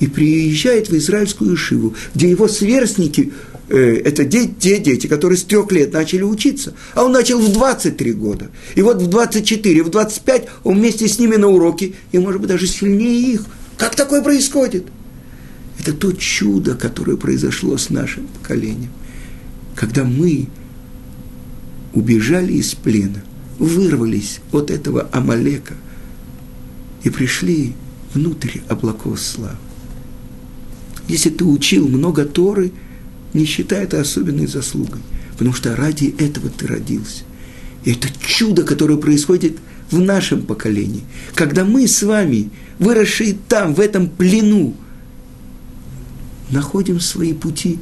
и 0.00 0.08
приезжает 0.08 0.88
в 0.88 0.96
израильскую 0.96 1.54
Ишиву, 1.54 1.94
где 2.14 2.28
его 2.28 2.48
сверстники– 2.48 3.32
Э, 3.68 3.96
это 4.04 4.24
те, 4.24 4.46
те 4.46 4.78
дети, 4.78 5.06
которые 5.06 5.38
с 5.38 5.44
трех 5.44 5.70
лет 5.72 5.92
начали 5.92 6.22
учиться. 6.22 6.74
А 6.94 7.04
он 7.04 7.12
начал 7.12 7.38
в 7.38 7.52
23 7.52 8.12
года. 8.12 8.50
И 8.74 8.82
вот 8.82 9.00
в 9.00 9.06
24, 9.06 9.82
в 9.82 9.90
25 9.90 10.46
он 10.64 10.78
вместе 10.78 11.08
с 11.08 11.18
ними 11.18 11.36
на 11.36 11.48
уроке, 11.48 11.94
и, 12.12 12.18
может 12.18 12.40
быть, 12.40 12.50
даже 12.50 12.66
сильнее 12.66 13.34
их. 13.34 13.46
Как 13.76 13.94
такое 13.94 14.22
происходит? 14.22 14.86
Это 15.84 15.92
то 15.92 16.12
чудо, 16.12 16.74
которое 16.74 17.18
произошло 17.18 17.76
с 17.76 17.90
нашим 17.90 18.26
поколением. 18.28 18.90
Когда 19.74 20.04
мы 20.04 20.48
убежали 21.92 22.54
из 22.54 22.74
плена, 22.74 23.22
вырвались 23.58 24.40
от 24.50 24.70
этого 24.70 25.08
Амалека 25.12 25.74
и 27.02 27.10
пришли 27.10 27.74
внутрь 28.14 28.60
облаков 28.68 29.20
славы. 29.20 29.58
Если 31.06 31.28
ты 31.28 31.44
учил 31.44 31.86
много 31.88 32.24
Торы– 32.24 32.72
не 33.34 33.44
считай 33.44 33.84
это 33.84 34.00
особенной 34.00 34.46
заслугой, 34.46 35.00
потому 35.32 35.52
что 35.52 35.76
ради 35.76 36.14
этого 36.18 36.48
ты 36.48 36.66
родился. 36.66 37.24
И 37.84 37.92
это 37.92 38.08
чудо, 38.24 38.62
которое 38.62 38.96
происходит 38.96 39.58
в 39.90 40.00
нашем 40.00 40.42
поколении, 40.42 41.02
когда 41.34 41.64
мы 41.64 41.86
с 41.86 42.02
вами, 42.02 42.50
выросшие 42.78 43.36
там, 43.48 43.74
в 43.74 43.80
этом 43.80 44.08
плену, 44.08 44.74
находим 46.54 47.00
свои 47.00 47.32
пути 47.32 47.78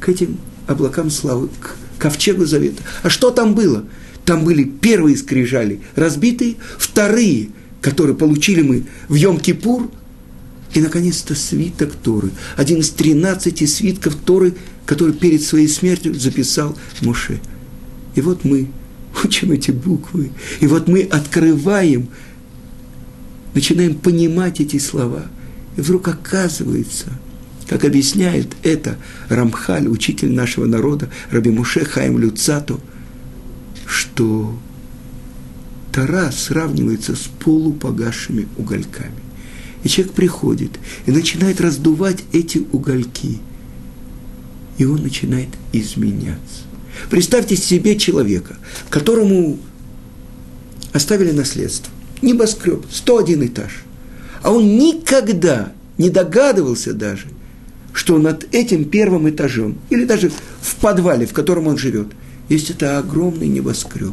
к 0.00 0.08
этим 0.08 0.36
облакам 0.66 1.10
славы, 1.10 1.48
к 1.60 1.76
ковчегу 1.98 2.44
завета. 2.44 2.82
А 3.02 3.10
что 3.10 3.30
там 3.30 3.54
было? 3.54 3.84
Там 4.24 4.44
были 4.44 4.64
первые 4.64 5.16
скрижали 5.16 5.80
разбитые, 5.94 6.56
вторые, 6.78 7.48
которые 7.80 8.16
получили 8.16 8.62
мы 8.62 8.86
в 9.08 9.14
Йом-Кипур, 9.14 9.90
и, 10.74 10.80
наконец-то, 10.80 11.34
свиток 11.34 11.92
Торы. 11.92 12.30
Один 12.56 12.80
из 12.80 12.90
тринадцати 12.90 13.64
свитков 13.64 14.16
Торы– 14.16 14.54
который 14.86 15.12
перед 15.12 15.42
своей 15.42 15.68
смертью 15.68 16.14
записал 16.14 16.76
Муше. 17.02 17.40
И 18.14 18.20
вот 18.22 18.44
мы 18.44 18.68
учим 19.22 19.50
эти 19.50 19.72
буквы, 19.72 20.30
и 20.60 20.66
вот 20.66 20.88
мы 20.88 21.02
открываем, 21.02 22.08
начинаем 23.54 23.96
понимать 23.96 24.60
эти 24.60 24.78
слова. 24.78 25.26
И 25.76 25.80
вдруг 25.80 26.08
оказывается, 26.08 27.06
Как 27.68 27.84
объясняет 27.84 28.56
это 28.62 28.96
Рамхаль, 29.28 29.88
учитель 29.88 30.32
нашего 30.32 30.66
народа, 30.66 31.10
Раби 31.30 31.50
Муше 31.50 31.84
Хаим 31.84 32.18
Люцату, 32.18 32.80
что 33.86 34.56
Тара 35.92 36.30
сравнивается 36.30 37.16
с 37.16 37.28
полупогасшими 37.40 38.46
угольками. 38.56 39.14
И 39.82 39.88
человек 39.88 40.14
приходит 40.14 40.72
и 41.06 41.10
начинает 41.10 41.60
раздувать 41.60 42.24
эти 42.32 42.58
угольки. 42.72 43.38
И 44.78 44.84
он 44.84 45.02
начинает 45.02 45.48
изменяться. 45.72 46.64
Представьте 47.10 47.56
себе 47.56 47.96
человека, 47.96 48.56
которому 48.90 49.58
оставили 50.92 51.32
наследство. 51.32 51.92
Небоскреб, 52.22 52.84
101 52.90 53.46
этаж. 53.46 53.84
А 54.42 54.50
он 54.50 54.78
никогда 54.78 55.72
не 55.98 56.10
догадывался 56.10 56.92
даже, 56.92 57.26
что 57.96 58.18
над 58.18 58.54
этим 58.54 58.84
первым 58.84 59.28
этажом, 59.30 59.78
или 59.88 60.04
даже 60.04 60.30
в 60.60 60.76
подвале, 60.76 61.24
в 61.24 61.32
котором 61.32 61.66
он 61.66 61.78
живет, 61.78 62.08
есть 62.50 62.68
это 62.68 62.98
огромный 62.98 63.48
небоскреб. 63.48 64.12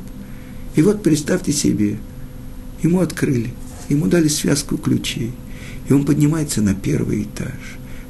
И 0.76 0.82
вот 0.82 1.04
представьте 1.04 1.52
себе, 1.52 1.98
ему 2.82 3.02
открыли, 3.02 3.54
ему 3.90 4.08
дали 4.08 4.30
связку 4.30 4.78
ключей, 4.78 5.34
и 5.90 5.94
он 5.94 6.06
поднимается 6.06 6.62
на 6.62 6.74
первый 6.74 7.24
этаж, 7.24 7.60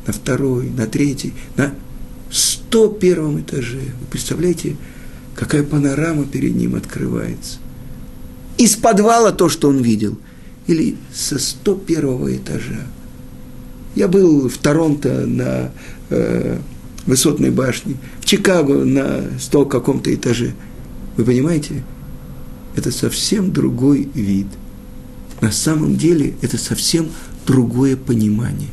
на 0.05 0.13
второй, 0.13 0.69
на 0.69 0.85
третий, 0.85 1.33
на 1.57 1.73
101 2.29 3.39
этаже. 3.39 3.79
Вы 3.99 4.05
представляете, 4.11 4.75
какая 5.35 5.63
панорама 5.63 6.25
перед 6.25 6.55
ним 6.55 6.75
открывается? 6.75 7.57
Из 8.59 8.75
подвала 8.75 9.31
то, 9.31 9.49
что 9.49 9.69
он 9.69 9.81
видел, 9.81 10.19
или 10.67 10.97
со 11.11 11.39
101 11.39 12.37
этажа. 12.37 12.85
Я 13.95 14.07
был 14.07 14.49
в 14.49 14.57
Торонто 14.57 15.25
на 15.27 15.71
э, 16.09 16.57
высотной 17.05 17.51
башне, 17.51 17.95
в 18.19 18.25
Чикаго 18.25 18.83
на 18.83 19.39
100 19.39 19.65
каком-то 19.65 20.13
этаже. 20.13 20.53
Вы 21.15 21.25
понимаете? 21.25 21.83
Это 22.75 22.91
совсем 22.91 23.51
другой 23.51 24.09
вид. 24.15 24.47
На 25.41 25.51
самом 25.51 25.95
деле 25.95 26.33
это 26.41 26.57
совсем 26.57 27.09
другое 27.45 27.95
понимание. 27.95 28.69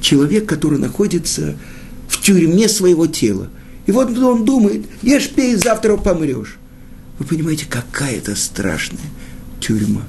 Человек, 0.00 0.46
который 0.46 0.78
находится 0.78 1.56
в 2.08 2.20
тюрьме 2.22 2.68
своего 2.68 3.08
тела. 3.08 3.48
И 3.86 3.92
вот 3.92 4.16
он 4.16 4.44
думает, 4.44 4.86
ешь, 5.02 5.30
пей, 5.30 5.56
завтра 5.56 5.96
помрешь. 5.96 6.58
Вы 7.18 7.24
понимаете, 7.24 7.66
какая 7.68 8.16
это 8.16 8.36
страшная 8.36 9.00
тюрьма. 9.58 10.02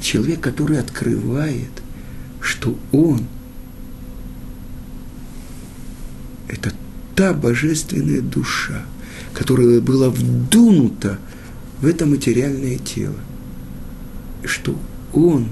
Человек, 0.00 0.40
который 0.40 0.78
открывает, 0.78 1.70
что 2.40 2.78
он– 2.92 3.26
это 6.52 6.72
та 7.16 7.32
божественная 7.32 8.20
душа, 8.20 8.84
которая 9.32 9.80
была 9.80 10.10
вдунута 10.10 11.18
в 11.80 11.86
это 11.86 12.04
материальное 12.04 12.78
тело. 12.78 13.16
Что 14.44 14.78
он 15.12 15.48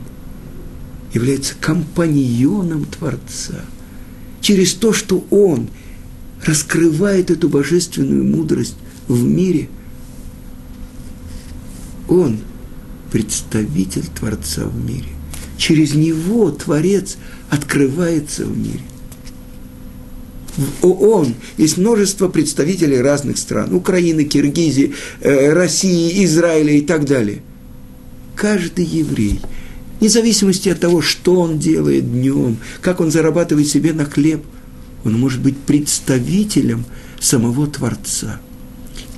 является 1.14 1.54
компаньоном 1.58 2.84
Творца. 2.84 3.64
Через 4.40 4.74
то, 4.74 4.92
что 4.92 5.24
он 5.30 5.68
раскрывает 6.44 7.30
эту 7.30 7.48
божественную 7.48 8.24
мудрость 8.24 8.76
в 9.08 9.22
мире, 9.24 9.68
он 12.08 12.40
представитель 13.10 14.06
Творца 14.06 14.66
в 14.66 14.84
мире. 14.84 15.08
Через 15.56 15.94
него 15.94 16.50
Творец 16.50 17.16
открывается 17.50 18.44
в 18.44 18.56
мире. 18.56 18.80
В 20.61 20.87
ООН 20.87 21.35
есть 21.57 21.79
множество 21.79 22.29
представителей 22.29 23.01
разных 23.01 23.38
стран. 23.38 23.75
Украины, 23.75 24.25
Киргизии, 24.25 24.94
э, 25.20 25.53
России, 25.55 26.23
Израиля 26.27 26.75
и 26.75 26.83
так 26.83 27.07
далее. 27.07 27.40
Каждый 28.37 28.85
еврей, 28.85 29.40
вне 29.99 30.11
зависимости 30.11 30.68
от 30.68 30.81
того, 30.81 31.01
что 31.01 31.37
он 31.37 31.59
делает 31.59 32.12
днем, 32.12 32.59
как 32.83 33.01
он 33.01 33.11
зарабатывает 33.11 33.68
себе 33.68 33.94
на 33.94 34.05
хлеб, 34.05 34.42
он 35.03 35.18
может 35.18 35.40
быть 35.40 35.57
представителем 35.57 36.85
самого 37.18 37.66
Творца. 37.66 38.38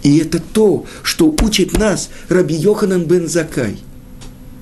И 0.05 0.19
это 0.19 0.41
то, 0.41 0.87
что 1.03 1.35
учит 1.43 1.77
нас 1.77 2.11
Раби 2.29 2.55
Йоханан 2.55 3.05
бен 3.05 3.29
Закай. 3.29 3.79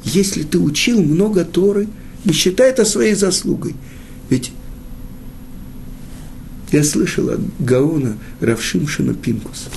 Если 0.04 0.44
ты 0.44 0.58
учил 0.58 1.02
много 1.02 1.44
Торы, 1.44 1.88
не 2.24 2.32
считай 2.32 2.70
это 2.70 2.86
своей 2.86 3.14
заслугой. 3.14 3.74
Ведь 4.30 4.52
я 6.72 6.84
слышал 6.84 7.30
от 7.30 7.40
Гаона 7.58 8.16
Равшимшина 8.40 9.14
Пинкус. 9.14 9.68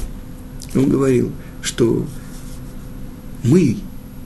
Он 0.75 0.89
говорил, 0.89 1.31
что 1.61 2.05
мы 3.43 3.77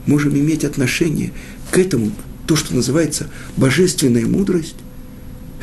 можем 0.06 0.36
иметь 0.36 0.64
отношение 0.64 1.32
к 1.70 1.78
этому, 1.78 2.12
то, 2.46 2.56
что 2.56 2.74
называется 2.74 3.28
божественная 3.56 4.26
мудрость. 4.26 4.76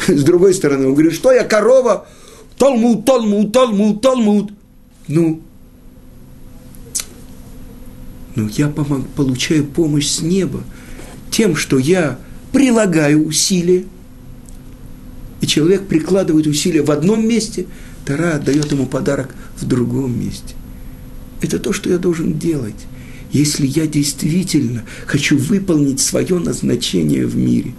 С 0.08 0.24
другой 0.24 0.54
стороны, 0.54 0.88
он 0.88 0.94
говорит, 0.94 1.14
что 1.14 1.32
я 1.32 1.44
корова, 1.44 2.08
Талмуд, 2.58 3.06
Талмуд, 3.06 3.52
Талмуд, 3.52 4.02
Талмуд. 4.02 4.52
Ну, 5.08 5.42
но 8.36 8.50
я 8.50 8.68
помог, 8.68 9.08
получаю 9.10 9.66
помощь 9.66 10.08
с 10.08 10.22
неба 10.22 10.62
тем, 11.32 11.56
что 11.56 11.80
я 11.80 12.20
прилагаю 12.52 13.26
усилия, 13.26 13.86
и 15.46 15.48
человек 15.48 15.88
прикладывает 15.88 16.48
усилия 16.48 16.82
в 16.82 16.90
одном 16.90 17.28
месте, 17.28 17.68
Тара 18.04 18.40
дает 18.40 18.72
ему 18.72 18.88
подарок 18.88 19.36
в 19.58 19.66
другом 19.66 20.20
месте. 20.20 20.56
Это 21.42 21.60
то, 21.60 21.72
что 21.72 21.90
я 21.92 22.00
должен 22.00 22.40
делать, 22.40 22.88
если 23.32 23.68
я 23.68 23.86
действительно 23.86 24.84
хочу 25.06 25.38
выполнить 25.38 26.00
свое 26.00 26.40
назначение 26.40 27.28
в 27.28 27.38
мире. 27.38 27.74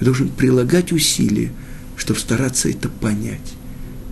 Я 0.00 0.06
должен 0.06 0.28
прилагать 0.28 0.90
усилия, 0.90 1.52
чтобы 1.96 2.18
стараться 2.18 2.68
это 2.68 2.88
понять. 2.88 3.54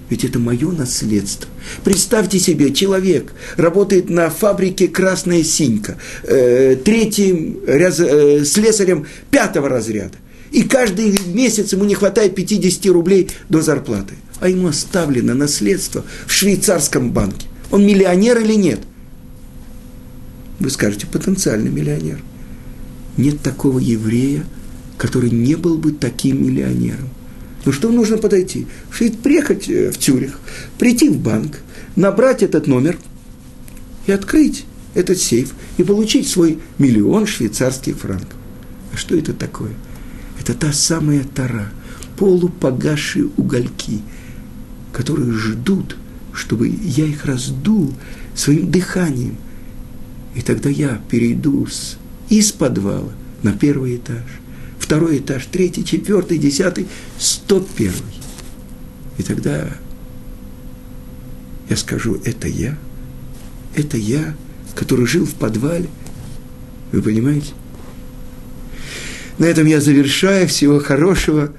Ведь 0.09 0.25
это 0.25 0.39
мое 0.39 0.71
наследство. 0.71 1.51
Представьте 1.83 2.39
себе, 2.39 2.73
человек 2.73 3.33
работает 3.57 4.09
на 4.09 4.31
фабрике 4.31 4.87
«Красная 4.87 5.43
синька», 5.43 5.97
э, 6.23 6.77
третьим 6.77 7.59
э, 7.67 8.45
слесарем 8.45 9.07
пятого 9.31 9.69
разряда. 9.69 10.15
И 10.55 10.63
каждый 10.63 11.19
месяц 11.35 11.73
ему 11.73 11.85
не 11.85 11.97
хватает 11.97 12.37
50 12.37 12.87
рублей 12.93 13.29
до 13.49 13.61
зарплаты. 13.61 14.15
А 14.39 14.49
ему 14.49 14.69
оставлено 14.69 15.35
наследство 15.35 16.05
в 16.29 16.33
швейцарском 16.33 17.11
банке. 17.11 17.49
Он 17.73 17.85
миллионер 17.85 18.39
или 18.39 18.55
нет? 18.55 18.79
Вы 20.61 20.71
скажете, 20.71 21.09
потенциальный 21.09 21.73
миллионер. 21.73 22.23
Нет 23.17 23.41
такого 23.41 23.81
еврея, 23.81 24.45
который 24.97 25.31
не 25.31 25.57
был 25.57 25.77
бы 25.77 25.91
таким 25.91 26.47
миллионером. 26.47 27.09
Ну 27.65 27.73
что 27.73 27.91
нужно 27.91 28.17
подойти? 28.17 28.69
Приехать 29.25 29.69
э, 29.69 29.91
в 29.91 29.99
Тюрих, 29.99 30.39
прийти 30.79 31.09
в 31.09 31.19
банк, 31.19 31.59
набрать 31.97 32.45
этот 32.45 32.69
номер 32.69 32.97
и 34.07 34.13
открыть 34.13 34.67
этот 34.95 35.19
сейф 35.19 35.53
и 35.79 35.83
получить 35.83 36.29
свой 36.29 36.61
миллион 36.79 37.27
швейцарских 37.27 37.97
франков. 37.97 38.37
А 38.93 38.97
что 38.97 39.17
это 39.17 39.33
такое? 39.33 39.73
Это 40.45 40.53
та 40.53 40.73
самая 40.75 41.25
тара, 41.25 41.71
полупогасшие 42.19 43.31
угольки, 43.39 44.03
которые 44.93 45.33
ждут, 45.33 45.97
чтобы 46.35 46.69
я 46.69 47.07
их 47.07 47.25
раздул 47.25 47.95
своим 48.35 48.71
дыханием. 48.71 49.37
И 50.35 50.43
тогда 50.43 50.69
я 50.69 51.01
перейду 51.11 51.67
с, 51.67 51.97
из 52.29 52.53
подвала 52.53 53.13
на 53.43 53.53
первый 53.53 53.97
этаж 53.97 54.23
второй 54.85 55.19
этаж, 55.19 55.47
третий, 55.51 55.83
четвертый, 55.83 56.37
десятый, 56.37 56.87
сто 57.19 57.67
первый. 57.75 58.13
И 59.17 59.23
тогда 59.23 59.67
я 61.71 61.77
скажу, 61.79 62.21
это 62.23 62.49
я, 62.49 62.77
это 63.75 63.97
я, 63.97 64.37
который 64.75 65.07
жил 65.07 65.25
в 65.25 65.33
подвале. 65.35 65.89
Вы 66.93 67.01
понимаете? 67.01 67.55
На 69.39 69.47
этом 69.47 69.67
я 69.67 69.81
завершаю. 69.81 70.49
Всего 70.49 70.79
хорошего. 70.79 71.53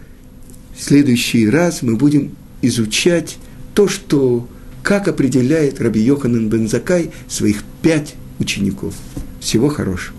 В 0.75 0.81
следующий 0.81 1.49
раз 1.49 1.81
мы 1.81 1.95
будем 1.95 2.35
изучать 2.61 3.37
то, 3.73 3.87
что, 3.87 4.47
как 4.83 5.07
определяет 5.07 5.81
Раби 5.81 6.01
Йоханан 6.01 6.49
Бензакай 6.49 7.11
своих 7.27 7.63
пять 7.81 8.15
учеников. 8.39 8.93
Всего 9.39 9.69
хорошего. 9.69 10.17